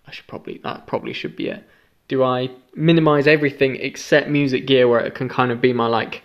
I 0.06 0.10
should 0.12 0.26
probably 0.26 0.60
that 0.62 0.86
probably 0.86 1.14
should 1.14 1.34
be 1.36 1.48
it. 1.48 1.64
Do 2.06 2.22
I 2.22 2.50
minimize 2.74 3.26
everything 3.26 3.76
except 3.76 4.28
music 4.28 4.66
gear 4.66 4.86
where 4.86 5.00
it 5.00 5.14
can 5.14 5.30
kind 5.30 5.50
of 5.50 5.62
be 5.62 5.72
my 5.72 5.86
like 5.86 6.22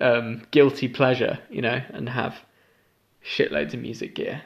um, 0.00 0.46
guilty 0.50 0.88
pleasure, 0.88 1.38
you 1.50 1.60
know, 1.60 1.82
and 1.90 2.08
have 2.08 2.36
shitloads 3.26 3.74
of 3.74 3.80
music 3.80 4.14
gear? 4.14 4.42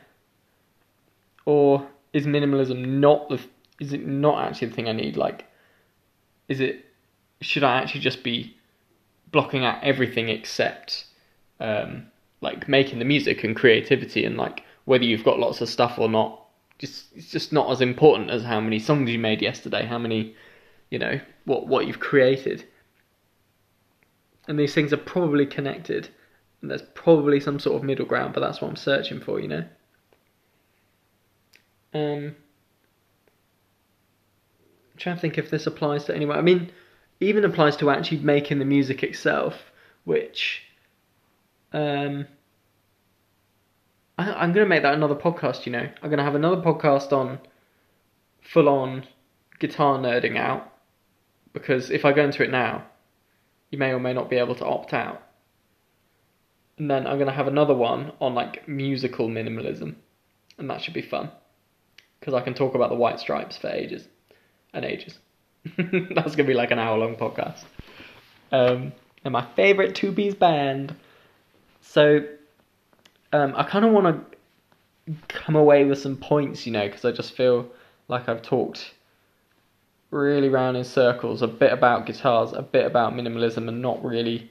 Or 1.44 1.86
is 2.12 2.26
minimalism 2.26 2.86
not 2.86 3.28
the 3.28 3.40
is 3.80 3.92
it 3.92 4.06
not 4.06 4.44
actually 4.44 4.68
the 4.68 4.74
thing 4.74 4.88
I 4.88 4.92
need? 4.92 5.16
Like, 5.16 5.46
is 6.48 6.60
it 6.60 6.84
should 7.40 7.64
I 7.64 7.78
actually 7.78 8.00
just 8.00 8.22
be 8.22 8.56
blocking 9.32 9.64
out 9.64 9.82
everything 9.82 10.28
except 10.28 11.06
um, 11.60 12.06
like 12.40 12.68
making 12.68 12.98
the 12.98 13.04
music 13.04 13.44
and 13.44 13.56
creativity 13.56 14.24
and 14.24 14.36
like 14.36 14.64
whether 14.84 15.04
you've 15.04 15.24
got 15.24 15.38
lots 15.38 15.60
of 15.60 15.68
stuff 15.68 15.98
or 15.98 16.08
not? 16.08 16.42
Just 16.78 17.06
it's 17.14 17.30
just 17.30 17.52
not 17.52 17.70
as 17.70 17.80
important 17.80 18.30
as 18.30 18.42
how 18.42 18.60
many 18.60 18.78
songs 18.78 19.10
you 19.10 19.18
made 19.18 19.42
yesterday, 19.42 19.84
how 19.84 19.98
many, 19.98 20.34
you 20.90 20.98
know, 20.98 21.20
what 21.44 21.66
what 21.66 21.86
you've 21.86 22.00
created. 22.00 22.66
And 24.48 24.58
these 24.58 24.74
things 24.74 24.92
are 24.92 24.98
probably 24.98 25.46
connected, 25.46 26.08
there's 26.62 26.82
probably 26.82 27.40
some 27.40 27.58
sort 27.58 27.76
of 27.76 27.82
middle 27.82 28.06
ground, 28.06 28.34
but 28.34 28.40
that's 28.40 28.60
what 28.60 28.68
I'm 28.68 28.76
searching 28.76 29.20
for, 29.20 29.40
you 29.40 29.48
know. 29.48 29.64
Um, 31.92 32.36
I'm 34.92 34.98
trying 34.98 35.16
to 35.16 35.20
think 35.20 35.38
if 35.38 35.50
this 35.50 35.66
applies 35.66 36.04
to 36.04 36.14
anyone. 36.14 36.38
I 36.38 36.42
mean, 36.42 36.70
even 37.20 37.44
applies 37.44 37.76
to 37.78 37.90
actually 37.90 38.18
making 38.18 38.58
the 38.58 38.64
music 38.64 39.02
itself, 39.02 39.54
which 40.04 40.62
um, 41.72 42.26
I, 44.18 44.32
I'm 44.32 44.52
going 44.52 44.64
to 44.64 44.68
make 44.68 44.82
that 44.82 44.94
another 44.94 45.14
podcast. 45.14 45.66
You 45.66 45.72
know, 45.72 45.88
I'm 46.02 46.10
going 46.10 46.18
to 46.18 46.24
have 46.24 46.34
another 46.34 46.60
podcast 46.60 47.12
on 47.12 47.38
full 48.42 48.68
on 48.68 49.06
guitar 49.58 49.98
nerding 49.98 50.36
out 50.36 50.72
because 51.52 51.90
if 51.90 52.04
I 52.04 52.12
go 52.12 52.24
into 52.24 52.42
it 52.42 52.50
now, 52.50 52.84
you 53.70 53.78
may 53.78 53.92
or 53.92 54.00
may 54.00 54.12
not 54.12 54.30
be 54.30 54.36
able 54.36 54.54
to 54.56 54.66
opt 54.66 54.92
out. 54.92 55.22
And 56.80 56.90
then 56.90 57.06
I'm 57.06 57.18
going 57.18 57.26
to 57.26 57.34
have 57.34 57.46
another 57.46 57.74
one 57.74 58.10
on 58.22 58.34
like 58.34 58.66
musical 58.66 59.28
minimalism, 59.28 59.96
and 60.56 60.70
that 60.70 60.80
should 60.80 60.94
be 60.94 61.02
fun 61.02 61.30
because 62.18 62.32
I 62.32 62.40
can 62.40 62.54
talk 62.54 62.74
about 62.74 62.88
the 62.88 62.96
White 62.96 63.20
Stripes 63.20 63.58
for 63.58 63.68
ages 63.68 64.08
and 64.72 64.82
ages. 64.82 65.18
That's 65.76 66.34
gonna 66.34 66.46
be 66.46 66.54
like 66.54 66.70
an 66.70 66.78
hour 66.78 66.96
long 66.96 67.16
podcast. 67.16 67.64
Um, 68.50 68.94
and 69.22 69.32
my 69.32 69.44
favorite 69.56 69.94
two 69.94 70.10
piece 70.10 70.34
band. 70.34 70.96
So, 71.82 72.26
um, 73.34 73.52
I 73.54 73.64
kind 73.64 73.84
of 73.84 73.92
want 73.92 74.26
to 75.06 75.14
come 75.28 75.56
away 75.56 75.84
with 75.84 75.98
some 75.98 76.16
points, 76.16 76.64
you 76.64 76.72
know, 76.72 76.86
because 76.86 77.04
I 77.04 77.12
just 77.12 77.36
feel 77.36 77.68
like 78.08 78.26
I've 78.26 78.40
talked 78.40 78.94
really 80.10 80.48
round 80.48 80.78
in 80.78 80.84
circles, 80.84 81.42
a 81.42 81.46
bit 81.46 81.74
about 81.74 82.06
guitars, 82.06 82.54
a 82.54 82.62
bit 82.62 82.86
about 82.86 83.12
minimalism, 83.12 83.68
and 83.68 83.82
not 83.82 84.02
really 84.02 84.50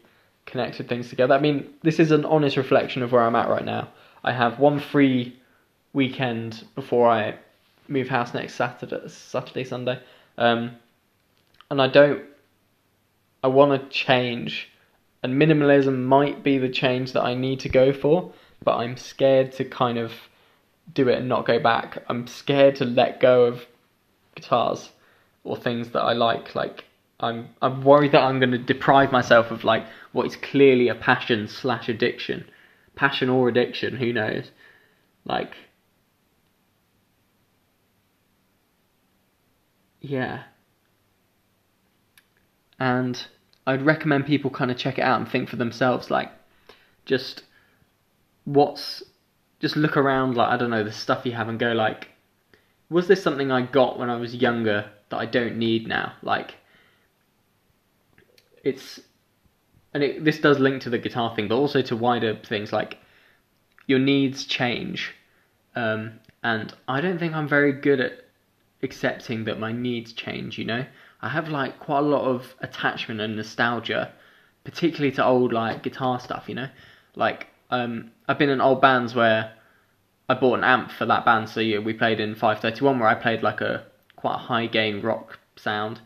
connected 0.50 0.90
things 0.90 1.10
together. 1.10 1.34
I 1.34 1.40
mean, 1.40 1.74
this 1.84 2.00
is 2.00 2.12
an 2.12 2.26
honest 2.26 2.58
reflection 2.58 3.04
of 3.04 3.12
where 3.12 3.22
I'm 3.22 3.36
at 3.36 3.50
right 3.50 3.66
now. 3.66 3.90
I 4.24 4.32
have 4.34 4.60
one 4.60 4.80
free 4.80 5.40
weekend 5.94 6.66
before 6.76 7.10
I 7.10 7.38
move 7.88 8.08
house 8.08 8.34
next 8.34 8.56
Saturday, 8.56 9.08
Saturday, 9.08 9.64
Sunday. 9.64 10.00
Um, 10.38 10.72
and 11.70 11.82
I 11.82 11.88
don't. 11.88 12.24
I 13.44 13.48
want 13.48 13.82
to 13.82 13.90
change, 13.90 14.70
and 15.24 15.42
minimalism 15.42 16.04
might 16.04 16.44
be 16.44 16.58
the 16.58 16.70
change 16.70 17.14
that 17.14 17.24
I 17.24 17.36
need 17.36 17.62
to 17.62 17.70
go 17.70 17.94
for, 17.94 18.34
but 18.64 18.78
I'm 18.78 18.98
scared 18.98 19.54
to 19.54 19.66
kind 19.66 19.98
of 19.98 20.12
do 20.94 21.08
it 21.08 21.20
and 21.20 21.30
not 21.30 21.46
go 21.46 21.60
back. 21.60 22.04
I'm 22.10 22.28
scared 22.28 22.76
to 22.78 22.86
let 22.86 23.20
go 23.20 23.46
of 23.46 23.66
guitars 24.36 24.90
or 25.44 25.56
things 25.56 25.90
that 25.92 26.02
I 26.02 26.14
like. 26.14 26.56
Like 26.56 26.84
I'm, 27.20 27.50
I'm 27.62 27.84
worried 27.84 28.14
that 28.14 28.24
I'm 28.24 28.40
going 28.40 28.52
to 28.52 28.58
deprive 28.58 29.12
myself 29.12 29.52
of 29.52 29.64
like 29.64 29.86
what 30.12 30.26
is 30.26 30.36
clearly 30.36 30.88
a 30.88 30.96
passion 30.96 31.48
slash 31.48 31.90
addiction, 31.90 32.46
passion 32.96 33.30
or 33.30 33.50
addiction. 33.50 33.98
Who 33.98 34.14
knows? 34.14 34.52
Like, 35.26 35.54
yeah 40.02 40.44
and 42.80 43.28
I'd 43.68 43.86
recommend 43.86 44.26
people 44.26 44.50
kind 44.50 44.72
of 44.72 44.78
check 44.78 44.98
it 44.98 45.02
out 45.02 45.20
and 45.20 45.30
think 45.30 45.50
for 45.50 45.58
themselves, 45.58 46.10
like, 46.10 46.32
just 47.06 47.44
what's, 48.46 49.04
just 49.60 49.76
look 49.76 49.98
around, 49.98 50.38
like, 50.38 50.50
I 50.50 50.58
don't 50.58 50.70
know, 50.70 50.84
the 50.84 50.92
stuff 50.92 51.26
you 51.26 51.34
have 51.34 51.50
and 51.50 51.60
go, 51.60 51.74
like, 51.74 52.10
was 52.90 53.08
this 53.08 53.22
something 53.22 53.52
I 53.52 53.62
got 53.64 54.00
when 54.00 54.10
I 54.10 54.16
was 54.16 54.34
younger 54.34 54.90
that 55.10 55.18
I 55.18 55.26
don't 55.26 55.58
need 55.58 55.88
now? 55.88 56.14
Like, 56.24 56.56
it's, 58.64 59.00
and 59.94 60.04
it, 60.04 60.24
this 60.24 60.40
does 60.40 60.60
link 60.60 60.82
to 60.84 60.90
the 60.90 60.98
guitar 60.98 61.36
thing, 61.36 61.48
but 61.48 61.56
also 61.56 61.82
to 61.82 61.96
wider 61.96 62.36
things 62.36 62.72
like 62.72 62.98
your 63.88 64.00
needs 64.00 64.46
change. 64.46 65.14
Um, 65.76 66.20
and 66.44 66.74
I 66.88 67.02
don't 67.02 67.20
think 67.20 67.34
I'm 67.34 67.48
very 67.48 67.74
good 67.74 68.00
at 68.00 68.26
accepting 68.82 69.46
that 69.46 69.60
my 69.60 69.72
needs 69.72 70.14
change, 70.14 70.58
you 70.58 70.66
know? 70.66 70.86
I 71.22 71.30
have 71.30 71.50
like 71.50 71.80
quite 71.80 72.00
a 72.00 72.04
lot 72.04 72.24
of 72.24 72.56
attachment 72.62 73.20
and 73.20 73.36
nostalgia, 73.36 74.12
particularly 74.64 75.12
to 75.16 75.26
old 75.26 75.52
like 75.52 75.84
guitar 75.84 76.20
stuff. 76.20 76.46
You 76.48 76.56
know, 76.56 76.70
like 77.16 77.48
um, 77.70 78.12
I've 78.28 78.38
been 78.38 78.50
in 78.50 78.62
old 78.62 78.82
bands 78.82 79.14
where 79.16 79.52
I 80.30 80.36
bought 80.36 80.60
an 80.60 80.64
amp 80.64 80.92
for 80.92 81.06
that 81.06 81.26
band. 81.26 81.50
So 81.50 81.60
yeah, 81.60 81.80
we 81.80 81.94
played 81.94 82.20
in 82.20 82.36
531 82.36 83.00
where 83.00 83.10
I 83.10 83.16
played 83.16 83.44
like 83.44 83.62
a 83.62 83.86
quite 84.16 84.38
high 84.38 84.68
gain 84.68 85.02
rock 85.02 85.40
sound. 85.58 86.00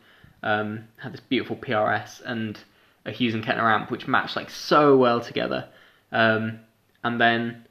Um, 0.44 0.90
had 0.98 1.14
this 1.14 1.22
beautiful 1.22 1.56
PRS 1.56 2.22
and 2.26 2.60
a 3.06 3.12
Hughes 3.12 3.34
and 3.34 3.44
Kettner 3.44 3.74
amp 3.74 3.90
which 3.90 4.08
matched 4.08 4.36
like 4.36 4.50
so 4.50 4.96
well 4.98 5.22
together. 5.22 5.70
Um, 6.12 6.60
and 7.04 7.20
then 7.20 7.66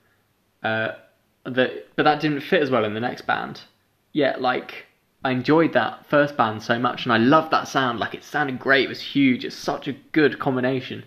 uh, 0.62 0.92
the 1.44 1.84
but 1.96 2.04
that 2.04 2.20
didn't 2.20 2.40
fit 2.40 2.62
as 2.62 2.70
well 2.70 2.84
in 2.84 2.94
the 2.94 3.00
next 3.00 3.26
band. 3.26 3.62
Yet 4.12 4.40
like 4.40 4.86
I 5.24 5.30
enjoyed 5.30 5.72
that 5.74 6.06
first 6.06 6.36
band 6.36 6.62
so 6.62 6.78
much, 6.78 7.04
and 7.04 7.12
I 7.12 7.18
loved 7.18 7.50
that 7.52 7.68
sound. 7.68 7.98
Like 7.98 8.14
it 8.14 8.24
sounded 8.24 8.58
great. 8.58 8.84
It 8.86 8.88
was 8.88 9.00
huge. 9.00 9.44
It's 9.44 9.56
such 9.56 9.88
a 9.88 9.92
good 10.12 10.38
combination. 10.38 11.04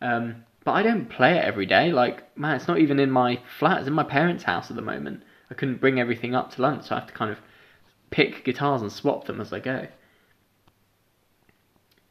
Um, 0.00 0.44
but 0.64 0.72
I 0.72 0.82
don't 0.82 1.08
play 1.08 1.36
it 1.36 1.44
every 1.44 1.66
day. 1.66 1.92
Like 1.92 2.36
man, 2.36 2.56
it's 2.56 2.68
not 2.68 2.78
even 2.78 2.98
in 2.98 3.10
my 3.10 3.40
flat. 3.58 3.78
It's 3.78 3.88
in 3.88 3.94
my 3.94 4.04
parents' 4.04 4.44
house 4.44 4.70
at 4.70 4.76
the 4.76 4.82
moment. 4.82 5.22
I 5.50 5.54
couldn't 5.54 5.80
bring 5.80 5.98
everything 5.98 6.34
up 6.34 6.52
to 6.52 6.62
lunch, 6.62 6.86
so 6.86 6.94
I 6.94 7.00
have 7.00 7.08
to 7.08 7.14
kind 7.14 7.30
of 7.30 7.38
pick 8.10 8.44
guitars 8.44 8.82
and 8.82 8.92
swap 8.92 9.26
them 9.26 9.40
as 9.40 9.52
I 9.52 9.60
go. 9.60 9.86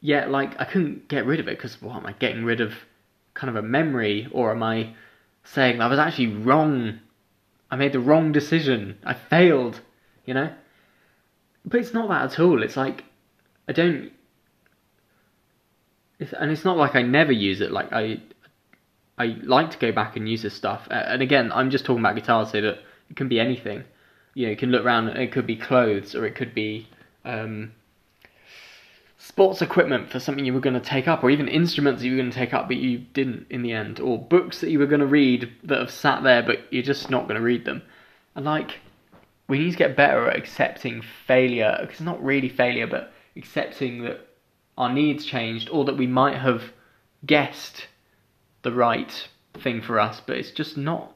Yeah, 0.01 0.25
like 0.27 0.59
I 0.59 0.65
couldn't 0.65 1.07
get 1.07 1.25
rid 1.25 1.39
of 1.39 1.47
it 1.47 1.57
because 1.57 1.81
what 1.81 1.95
am 1.95 2.05
I 2.05 2.13
getting 2.13 2.45
rid 2.45 2.61
of? 2.61 2.73
Kind 3.33 3.49
of 3.49 3.63
a 3.63 3.67
memory, 3.67 4.27
or 4.31 4.51
am 4.51 4.63
I 4.63 4.93
saying 5.43 5.81
I 5.81 5.87
was 5.87 5.99
actually 5.99 6.35
wrong? 6.35 6.99
I 7.71 7.75
made 7.75 7.93
the 7.93 7.99
wrong 7.99 8.31
decision. 8.31 8.97
I 9.03 9.13
failed. 9.13 9.81
You 10.25 10.33
know. 10.33 10.53
But 11.65 11.81
it's 11.81 11.93
not 11.93 12.09
that 12.09 12.33
at 12.33 12.39
all. 12.39 12.63
It's 12.63 12.77
like 12.77 13.03
I 13.69 13.71
don't, 13.71 14.11
it's, 16.17 16.33
and 16.33 16.51
it's 16.51 16.65
not 16.65 16.75
like 16.75 16.95
I 16.95 17.03
never 17.03 17.31
use 17.31 17.61
it. 17.61 17.71
Like 17.71 17.93
I, 17.93 18.19
I 19.19 19.37
like 19.43 19.69
to 19.71 19.77
go 19.77 19.91
back 19.91 20.15
and 20.15 20.27
use 20.27 20.41
this 20.41 20.55
stuff. 20.55 20.87
And 20.89 21.21
again, 21.21 21.51
I'm 21.53 21.69
just 21.69 21.85
talking 21.85 21.99
about 21.99 22.15
guitars, 22.15 22.51
so 22.51 22.61
that 22.61 22.79
it 23.11 23.15
can 23.15 23.27
be 23.27 23.39
anything. 23.39 23.83
You 24.33 24.47
know, 24.47 24.51
you 24.51 24.57
can 24.57 24.71
look 24.71 24.83
around. 24.83 25.09
It 25.09 25.31
could 25.31 25.45
be 25.45 25.55
clothes, 25.55 26.15
or 26.15 26.25
it 26.25 26.33
could 26.33 26.55
be 26.55 26.87
um, 27.25 27.73
sports 29.29 29.61
equipment 29.61 30.09
for 30.09 30.19
something 30.19 30.43
you 30.43 30.53
were 30.53 30.59
going 30.59 30.73
to 30.73 30.79
take 30.79 31.07
up, 31.07 31.23
or 31.23 31.29
even 31.29 31.47
instruments 31.47 32.01
that 32.01 32.07
you 32.07 32.13
were 32.13 32.21
going 32.21 32.31
to 32.31 32.37
take 32.37 32.53
up 32.53 32.67
but 32.67 32.77
you 32.77 32.97
didn't 32.97 33.45
in 33.51 33.61
the 33.61 33.71
end, 33.71 33.99
or 33.99 34.17
books 34.17 34.59
that 34.59 34.71
you 34.71 34.79
were 34.79 34.87
going 34.87 34.99
to 34.99 35.05
read 35.05 35.51
that 35.63 35.79
have 35.79 35.91
sat 35.91 36.23
there 36.23 36.41
but 36.41 36.61
you're 36.71 36.81
just 36.81 37.11
not 37.11 37.27
going 37.27 37.35
to 37.35 37.41
read 37.41 37.63
them. 37.63 37.83
And 38.35 38.43
like, 38.43 38.79
we 39.47 39.59
need 39.59 39.71
to 39.71 39.77
get 39.77 39.95
better 39.95 40.27
at 40.27 40.35
accepting 40.35 41.03
failure. 41.27 41.77
Because 41.79 41.97
it's 41.97 42.01
not 42.01 42.23
really 42.23 42.49
failure, 42.49 42.87
but 42.87 43.13
accepting 43.35 44.03
that 44.03 44.27
our 44.79 44.91
needs 44.91 45.25
changed 45.25 45.69
or 45.69 45.85
that 45.85 45.97
we 45.97 46.07
might 46.07 46.37
have 46.37 46.63
guessed 47.25 47.87
the 48.63 48.71
right 48.71 49.27
thing 49.59 49.81
for 49.81 49.99
us, 49.99 50.21
but 50.25 50.37
it's 50.37 50.51
just 50.51 50.75
not 50.75 51.15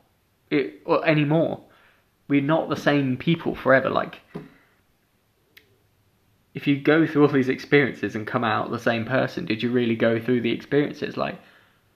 it 0.52 0.82
anymore. 1.04 1.62
We're 2.28 2.42
not 2.42 2.70
the 2.70 2.76
same 2.76 3.18
people 3.18 3.56
forever. 3.56 3.90
Like, 3.90 4.20
if 6.54 6.68
you 6.68 6.80
go 6.80 7.06
through 7.08 7.24
all 7.24 7.32
these 7.34 7.50
experiences 7.50 8.16
and 8.16 8.28
come 8.28 8.44
out 8.44 8.72
the 8.72 8.80
same 8.80 9.06
person, 9.06 9.46
did 9.46 9.64
you 9.64 9.72
really 9.72 9.96
go 9.96 10.20
through 10.20 10.42
the 10.42 10.52
experiences? 10.52 11.18
Like, 11.18 11.40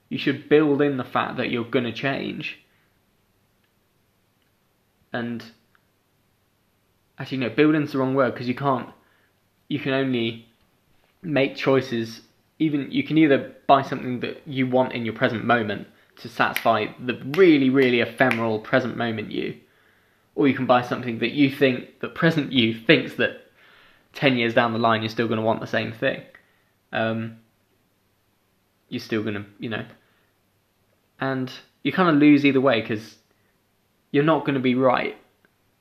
you 0.10 0.18
should 0.18 0.50
build 0.50 0.82
in 0.82 0.98
the 0.98 1.04
fact 1.04 1.38
that 1.38 1.50
you're 1.50 1.64
gonna 1.64 1.94
change. 1.94 2.60
And 5.14 5.44
actually 7.18 7.38
no 7.38 7.50
building's 7.50 7.92
the 7.92 7.98
wrong 7.98 8.14
word 8.14 8.34
because 8.34 8.48
you 8.48 8.54
can't 8.54 8.90
you 9.70 9.80
can 9.80 9.92
only 9.92 10.48
make 11.24 11.56
choices 11.56 12.22
even 12.60 12.92
you 12.92 13.04
can 13.04 13.18
either 13.18 13.56
buy 13.68 13.82
something 13.82 14.20
that 14.20 14.42
you 14.46 14.68
want 14.68 14.94
in 14.94 15.06
your 15.06 15.14
present 15.14 15.44
moment 15.44 15.88
to 16.18 16.28
satisfy 16.28 16.88
the 17.00 17.14
really, 17.36 17.70
really 17.70 18.00
ephemeral 18.00 18.60
present 18.60 18.98
moment 18.98 19.32
you. 19.32 19.56
Or 20.36 20.48
you 20.48 20.54
can 20.54 20.66
buy 20.66 20.82
something 20.82 21.20
that 21.20 21.32
you 21.32 21.52
think, 21.52 22.00
that 22.00 22.16
present 22.16 22.52
you 22.52 22.74
thinks 22.74 23.16
that 23.16 23.47
10 24.18 24.36
years 24.36 24.56
down 24.56 24.74
the 24.74 24.80
line 24.80 25.04
you're 25.04 25.10
still 25.10 25.28
going 25.28 25.40
to 25.40 25.46
want 25.46 25.62
the 25.62 25.68
same 25.68 25.92
thing. 25.94 26.22
Um, 26.92 27.38
you're 28.90 29.00
still 29.00 29.22
going 29.22 29.36
to, 29.36 29.46
you 29.60 29.70
know. 29.70 29.86
And 31.20 31.52
you 31.84 31.94
kind 31.94 32.10
of 32.10 32.16
lose 32.16 32.44
either 32.44 32.60
way 32.60 32.82
because 32.82 33.16
you're 34.12 34.24
not 34.24 34.44
going 34.44 34.56
to 34.56 34.60
be 34.60 34.74
right. 34.74 35.16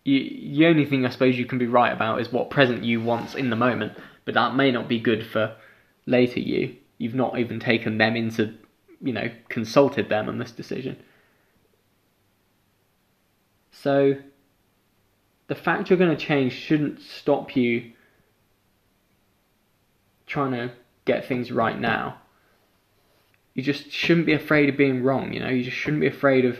You, 0.05 0.55
the 0.55 0.67
only 0.67 0.85
thing 0.85 1.07
I 1.07 1.09
suppose 1.09 1.39
you 1.39 1.47
can 1.47 1.59
be 1.59 1.67
right 1.67 1.91
about 1.91 2.21
is 2.21 2.31
what 2.31 2.51
present 2.51 2.85
you 2.85 3.01
wants 3.01 3.35
in 3.35 3.49
the 3.49 3.57
moment, 3.57 3.95
but 4.27 4.35
that 4.35 4.55
may 4.55 4.71
not 4.71 4.87
be 4.87 5.01
good 5.01 5.27
for 5.27 5.57
later 6.05 6.41
you. 6.41 6.77
You've 6.99 7.15
not 7.15 7.39
even 7.39 7.59
taken 7.59 7.97
them 7.97 8.17
into, 8.17 8.53
you 9.01 9.15
know, 9.15 9.31
consulted 9.49 10.11
them 10.11 10.29
on 10.29 10.39
this 10.39 10.53
decision. 10.53 10.99
So, 13.73 14.17
the 15.49 15.55
fact 15.55 15.89
you're 15.89 15.99
going 15.99 16.15
to 16.15 16.23
change 16.23 16.53
shouldn't 16.53 17.01
stop 17.01 17.57
you 17.57 17.93
trying 20.27 20.53
to 20.53 20.73
get 21.05 21.27
things 21.27 21.51
right 21.51 21.79
now. 21.79 22.19
You 23.55 23.63
just 23.63 23.91
shouldn't 23.91 24.27
be 24.27 24.35
afraid 24.35 24.69
of 24.69 24.77
being 24.77 25.03
wrong, 25.03 25.33
you 25.33 25.41
know, 25.41 25.49
you 25.49 25.65
just 25.65 25.77
shouldn't 25.77 26.01
be 26.01 26.07
afraid 26.07 26.45
of 26.45 26.59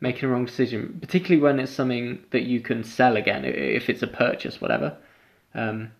making 0.00 0.28
a 0.28 0.32
wrong 0.32 0.44
decision, 0.44 0.98
particularly 1.00 1.40
when 1.40 1.60
it's 1.60 1.72
something 1.72 2.24
that 2.30 2.42
you 2.42 2.60
can 2.60 2.84
sell 2.84 3.16
again, 3.16 3.44
if 3.44 3.88
it's 3.88 4.02
a 4.02 4.06
purchase, 4.06 4.60
whatever. 4.60 4.96
Um, 5.54 5.92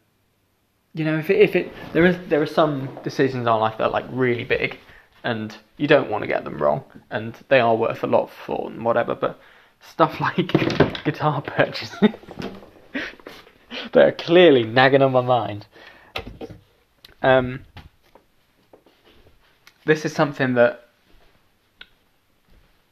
you 0.93 1.05
know, 1.05 1.19
if 1.19 1.31
it, 1.31 1.41
if 1.41 1.57
it 1.57 1.73
there 1.93 2.07
is 2.07 2.17
there 2.29 2.41
are 2.41 2.47
some 2.47 2.99
decisions 3.03 3.47
in 3.47 3.53
life 3.53 3.79
that 3.79 3.85
are 3.85 3.91
like 3.91 4.05
really 4.11 4.45
big, 4.45 4.79
and 5.25 5.57
you 5.77 5.89
don't 5.89 6.11
want 6.11 6.23
to 6.23 6.29
get 6.29 6.45
them 6.45 6.59
wrong, 6.59 6.85
and 7.11 7.35
they 7.49 7.61
are 7.61 7.75
worth 7.75 8.05
a 8.05 8.07
lot 8.07 8.31
thought 8.47 8.71
and 8.71 8.85
whatever. 8.85 9.15
But 9.15 9.41
stuff 9.81 10.21
like 10.27 10.53
guitar 11.05 11.43
purchases 11.43 11.99
that 13.93 14.07
are 14.09 14.13
clearly 14.13 14.65
nagging 14.65 15.03
on 15.03 15.13
my 15.13 15.21
mind. 15.21 15.67
Um, 17.25 17.65
this 19.85 20.05
is 20.05 20.13
something 20.13 20.55
that 20.55 20.89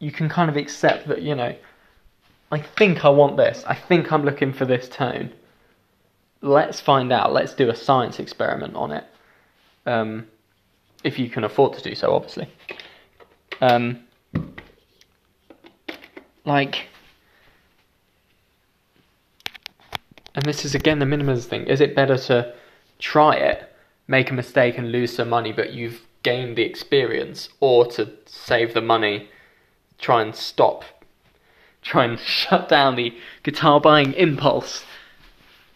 you 0.00 0.10
can 0.10 0.28
kind 0.28 0.50
of 0.50 0.56
accept 0.56 1.06
that 1.08 1.22
you 1.22 1.34
know. 1.34 1.54
I 2.50 2.58
think 2.60 3.04
I 3.04 3.08
want 3.08 3.36
this. 3.36 3.64
I 3.66 3.74
think 3.74 4.12
I'm 4.12 4.24
looking 4.24 4.52
for 4.52 4.64
this 4.64 4.88
tone 4.88 5.32
let's 6.42 6.80
find 6.80 7.12
out. 7.12 7.32
Let's 7.32 7.54
do 7.54 7.70
a 7.70 7.74
science 7.74 8.18
experiment 8.18 8.74
on 8.74 8.92
it. 8.92 9.04
Um, 9.86 10.26
if 11.02 11.18
you 11.18 11.30
can 11.30 11.44
afford 11.44 11.72
to 11.74 11.82
do 11.82 11.94
so, 11.94 12.14
obviously. 12.14 12.48
Um, 13.60 14.00
like, 16.44 16.88
and 20.34 20.44
this 20.44 20.64
is 20.64 20.74
again 20.74 20.98
the 20.98 21.06
minimalist 21.06 21.44
thing. 21.44 21.66
Is 21.66 21.80
it 21.80 21.94
better 21.94 22.18
to 22.18 22.54
try 22.98 23.36
it, 23.36 23.71
make 24.06 24.30
a 24.30 24.34
mistake, 24.34 24.78
and 24.78 24.92
lose 24.92 25.14
some 25.16 25.28
money, 25.28 25.52
but 25.52 25.72
you've 25.72 26.02
gained 26.22 26.56
the 26.56 26.62
experience, 26.62 27.48
or 27.60 27.86
to 27.86 28.10
save 28.26 28.74
the 28.74 28.80
money, 28.80 29.28
try 29.98 30.22
and 30.22 30.34
stop, 30.34 30.84
try 31.82 32.04
and 32.04 32.18
shut 32.20 32.68
down 32.68 32.96
the 32.96 33.14
guitar 33.42 33.80
buying 33.80 34.12
impulse? 34.14 34.84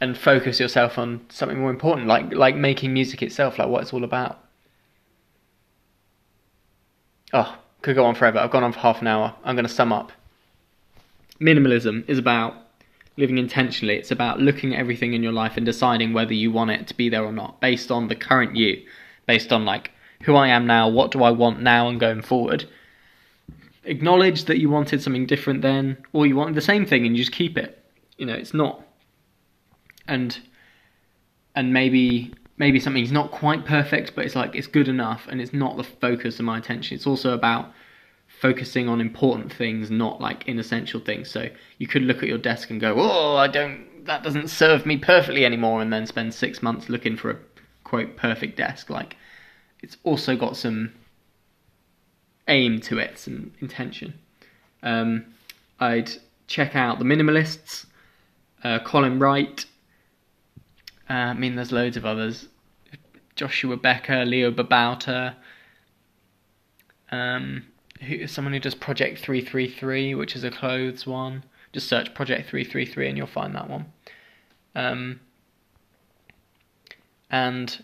and 0.01 0.17
focus 0.17 0.61
yourself 0.61 0.99
on 0.99 1.25
something 1.29 1.59
more 1.59 1.71
important, 1.71 2.07
like 2.07 2.33
like 2.33 2.57
making 2.57 2.93
music 2.93 3.23
itself, 3.23 3.59
like 3.59 3.69
what 3.69 3.83
it's 3.83 3.93
all 3.93 4.05
about. 4.05 4.39
Oh, 7.33 7.59
could 7.83 7.97
go 7.97 8.05
on 8.05 8.15
forever. 8.15 8.39
I've 8.39 8.51
gone 8.51 8.65
on 8.65 8.73
for 8.73 8.81
half 8.81 9.01
an 9.01 9.07
hour. 9.07 9.35
I'm 9.45 9.57
going 9.57 9.67
to 9.67 9.73
sum 9.73 9.93
up. 9.93 10.13
Minimalism 11.41 12.09
is 12.09 12.19
about 12.19 12.55
living 13.17 13.39
intentionally. 13.39 13.97
It's 13.97 14.11
about 14.11 14.41
looking 14.41 14.75
at 14.75 14.81
everything 14.81 15.15
in 15.15 15.23
your 15.23 15.33
life 15.33 15.57
and 15.57 15.65
deciding 15.65 16.13
whether 16.13 16.35
you 16.35 16.51
want 16.51 16.71
it 16.71 16.87
to 16.89 16.95
be 16.95 17.09
there 17.09 17.25
or 17.25 17.33
not, 17.33 17.61
based 17.61 17.91
on 17.91 18.09
the 18.09 18.17
current 18.17 18.57
you, 18.57 18.83
based 19.27 19.53
on 19.53 19.65
like 19.65 19.91
who 20.23 20.35
I 20.35 20.49
am 20.49 20.67
now, 20.67 20.89
what 20.89 21.11
do 21.11 21.23
I 21.23 21.31
want 21.31 21.63
now 21.63 21.89
and 21.89 22.01
going 22.01 22.23
forward. 22.23 22.69
Acknowledge 23.85 24.45
that 24.45 24.59
you 24.59 24.69
wanted 24.69 25.03
something 25.03 25.27
different 25.27 25.63
then, 25.63 25.97
or 26.13 26.27
you 26.27 26.37
wanted 26.37 26.55
the 26.55 26.61
same 26.61 26.87
thing 26.87 27.07
and 27.07 27.17
you 27.17 27.23
just 27.23 27.37
keep 27.37 27.57
it. 27.57 27.83
You 28.17 28.27
know, 28.27 28.35
it's 28.35 28.55
not 28.55 28.83
and 30.09 30.39
and 31.55 31.73
maybe 31.73 32.35
maybe 32.59 32.81
something's 32.81 33.13
not 33.13 33.31
quite 33.31 33.65
perfect, 33.65 34.15
but 34.15 34.25
it's 34.25 34.35
like 34.35 34.55
it's 34.55 34.67
good 34.67 34.89
enough, 34.89 35.27
and 35.29 35.41
it's 35.41 35.53
not 35.53 35.77
the 35.77 35.85
focus 35.85 36.39
of 36.39 36.45
my 36.45 36.59
attention. 36.59 36.97
It's 36.97 37.07
also 37.07 37.33
about 37.33 37.73
focusing 38.41 38.89
on 38.89 39.01
important 39.01 39.53
things, 39.53 39.91
not 39.91 40.21
like 40.21 40.47
inessential 40.47 41.01
things. 41.01 41.31
So 41.31 41.49
you 41.79 41.87
could 41.87 42.03
look 42.03 42.23
at 42.23 42.29
your 42.29 42.39
desk 42.39 42.71
and 42.71 42.81
go, 42.81 42.95
"Oh, 42.99 43.37
I 43.37 43.49
don't. 43.49 44.05
That 44.05 44.23
doesn't 44.23 44.49
serve 44.49 44.87
me 44.87 44.97
perfectly 44.97 45.45
anymore," 45.45 45.83
and 45.83 45.93
then 45.93 46.07
spend 46.07 46.35
six 46.35 46.63
months 46.63 46.89
looking 46.89 47.17
for 47.17 47.31
a 47.31 47.39
quote 47.85 48.17
perfect 48.17 48.57
desk. 48.57 48.91
Like 48.91 49.17
it's 49.83 49.97
also 50.05 50.37
got 50.37 50.57
some 50.57 50.93
aim 52.49 52.81
to 52.81 52.99
it, 52.99 53.19
some 53.19 53.53
intention. 53.61 54.15
Um, 54.83 55.27
I'd 55.81 56.13
check 56.47 56.77
out 56.77 56.99
the 56.99 57.05
Minimalists, 57.05 57.87
uh, 58.63 58.79
Colin 58.81 59.19
Wright, 59.19 59.67
uh, 61.09 61.13
I 61.13 61.35
mean, 61.35 61.55
there's 61.55 61.73
loads 61.73 61.97
of 61.97 62.05
others. 62.05 62.49
Joshua 63.37 63.77
Becker, 63.77 64.25
Leo 64.25 64.51
Babauta, 64.51 65.35
um, 67.13 67.65
who, 68.01 68.27
someone 68.27 68.53
who 68.53 68.61
does 68.61 68.75
Project 68.75 69.19
333, 69.21 70.15
which 70.15 70.37
is 70.37 70.45
a 70.45 70.51
clothes 70.51 71.07
one. 71.07 71.45
Just 71.73 71.89
search 71.89 72.15
Project 72.15 72.49
333 72.49 73.09
and 73.09 73.19
you'll 73.19 73.27
find 73.27 73.55
that 73.55 73.69
one. 73.69 73.87
Um, 74.75 75.21
and 77.31 77.83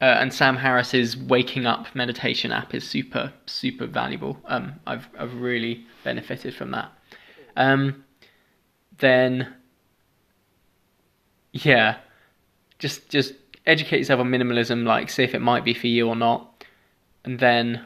uh, 0.00 0.04
and 0.04 0.32
Sam 0.32 0.56
Harris's 0.56 1.16
Waking 1.16 1.66
Up 1.66 1.86
meditation 1.94 2.52
app 2.52 2.74
is 2.74 2.88
super 2.88 3.32
super 3.46 3.86
valuable. 3.86 4.38
Um, 4.44 4.74
I've 4.86 5.08
I've 5.18 5.34
really 5.34 5.86
benefited 6.04 6.54
from 6.54 6.70
that. 6.72 6.92
Um, 7.56 8.04
then 8.98 9.54
yeah, 11.52 11.96
just 12.78 13.08
just 13.08 13.34
educate 13.66 13.98
yourself 13.98 14.20
on 14.20 14.30
minimalism, 14.30 14.84
like 14.84 15.10
see 15.10 15.24
if 15.24 15.34
it 15.34 15.40
might 15.40 15.64
be 15.64 15.74
for 15.74 15.88
you 15.88 16.08
or 16.08 16.16
not, 16.16 16.64
and 17.24 17.38
then 17.38 17.84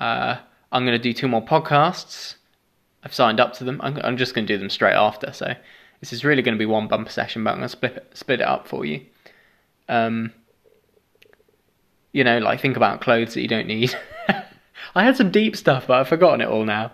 uh, 0.00 0.36
I'm 0.72 0.84
going 0.84 0.96
to 0.96 1.02
do 1.02 1.12
two 1.12 1.28
more 1.28 1.44
podcasts. 1.44 2.36
I've 3.04 3.14
signed 3.14 3.40
up 3.40 3.52
to 3.54 3.64
them. 3.64 3.80
I'm, 3.82 3.98
I'm 4.02 4.16
just 4.16 4.34
going 4.34 4.46
to 4.46 4.52
do 4.52 4.58
them 4.58 4.70
straight 4.70 4.94
after. 4.94 5.32
So 5.32 5.54
this 6.00 6.12
is 6.12 6.24
really 6.24 6.42
going 6.42 6.54
to 6.54 6.58
be 6.58 6.66
one 6.66 6.88
bumper 6.88 7.10
session, 7.10 7.44
but 7.44 7.50
I'm 7.50 7.58
going 7.58 7.68
to 7.68 7.70
split 7.70 7.96
it, 7.96 8.16
split 8.16 8.40
it 8.40 8.46
up 8.46 8.66
for 8.66 8.84
you. 8.84 9.00
Um, 9.88 10.32
you 12.12 12.24
know, 12.24 12.38
like 12.38 12.60
think 12.60 12.76
about 12.76 13.00
clothes 13.00 13.34
that 13.34 13.42
you 13.42 13.48
don't 13.48 13.66
need. 13.66 13.96
I 14.94 15.04
had 15.04 15.16
some 15.16 15.30
deep 15.30 15.56
stuff, 15.56 15.86
but 15.86 16.00
I've 16.00 16.08
forgotten 16.08 16.40
it 16.40 16.48
all 16.48 16.64
now. 16.64 16.92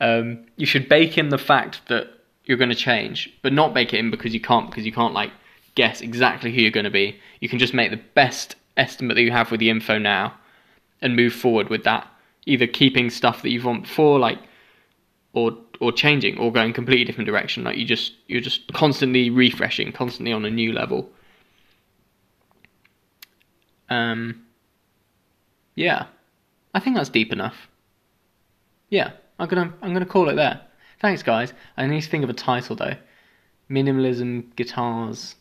Um, 0.00 0.46
you 0.56 0.66
should 0.66 0.88
bake 0.88 1.18
in 1.18 1.28
the 1.30 1.38
fact 1.38 1.80
that 1.88 2.08
you're 2.44 2.58
going 2.58 2.70
to 2.70 2.74
change, 2.74 3.32
but 3.42 3.52
not 3.52 3.74
bake 3.74 3.92
it 3.92 3.98
in 3.98 4.10
because 4.10 4.34
you 4.34 4.40
can't 4.40 4.70
because 4.70 4.86
you 4.86 4.92
can't 4.92 5.14
like 5.14 5.32
guess 5.74 6.00
exactly 6.00 6.52
who 6.52 6.60
you're 6.60 6.70
going 6.70 6.84
to 6.84 6.90
be. 6.90 7.18
You 7.40 7.48
can 7.48 7.58
just 7.58 7.74
make 7.74 7.90
the 7.90 8.00
best 8.14 8.56
estimate 8.76 9.16
that 9.16 9.22
you 9.22 9.32
have 9.32 9.50
with 9.50 9.60
the 9.60 9.70
info 9.70 9.98
now 9.98 10.34
and 11.00 11.14
move 11.14 11.32
forward 11.32 11.68
with 11.68 11.84
that. 11.84 12.06
Either 12.48 12.66
keeping 12.66 13.10
stuff 13.10 13.42
that 13.42 13.50
you've 13.50 13.64
want 13.64 13.82
before, 13.82 14.18
like, 14.18 14.38
or 15.32 15.56
or 15.80 15.92
changing, 15.92 16.38
or 16.38 16.50
going 16.52 16.72
completely 16.72 17.04
different 17.04 17.28
direction. 17.28 17.62
Like 17.62 17.76
you 17.76 17.84
just 17.84 18.14
you're 18.26 18.40
just 18.40 18.72
constantly 18.72 19.30
refreshing, 19.30 19.92
constantly 19.92 20.32
on 20.32 20.44
a 20.44 20.50
new 20.50 20.72
level. 20.72 21.10
Um. 23.88 24.44
Yeah, 25.74 26.06
I 26.74 26.80
think 26.80 26.96
that's 26.96 27.08
deep 27.08 27.32
enough. 27.32 27.68
Yeah, 28.90 29.12
I'm 29.38 29.48
gonna 29.48 29.72
I'm 29.82 29.92
gonna 29.92 30.06
call 30.06 30.28
it 30.28 30.34
there. 30.34 30.60
Thanks, 31.00 31.22
guys. 31.22 31.52
I 31.76 31.86
need 31.86 32.00
to 32.02 32.08
think 32.08 32.24
of 32.24 32.30
a 32.30 32.34
title 32.34 32.74
though. 32.74 32.96
Minimalism 33.70 34.56
guitars, 34.56 35.36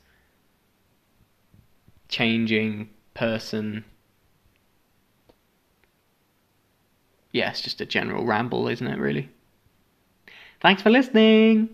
changing 2.09 2.89
person. 3.13 3.83
Yeah, 7.31 7.49
it's 7.49 7.61
just 7.61 7.81
a 7.81 7.85
general 7.85 8.25
ramble, 8.25 8.67
isn't 8.67 8.87
it, 8.87 8.99
really? 8.99 9.29
Thanks 10.61 10.81
for 10.81 10.89
listening! 10.89 11.69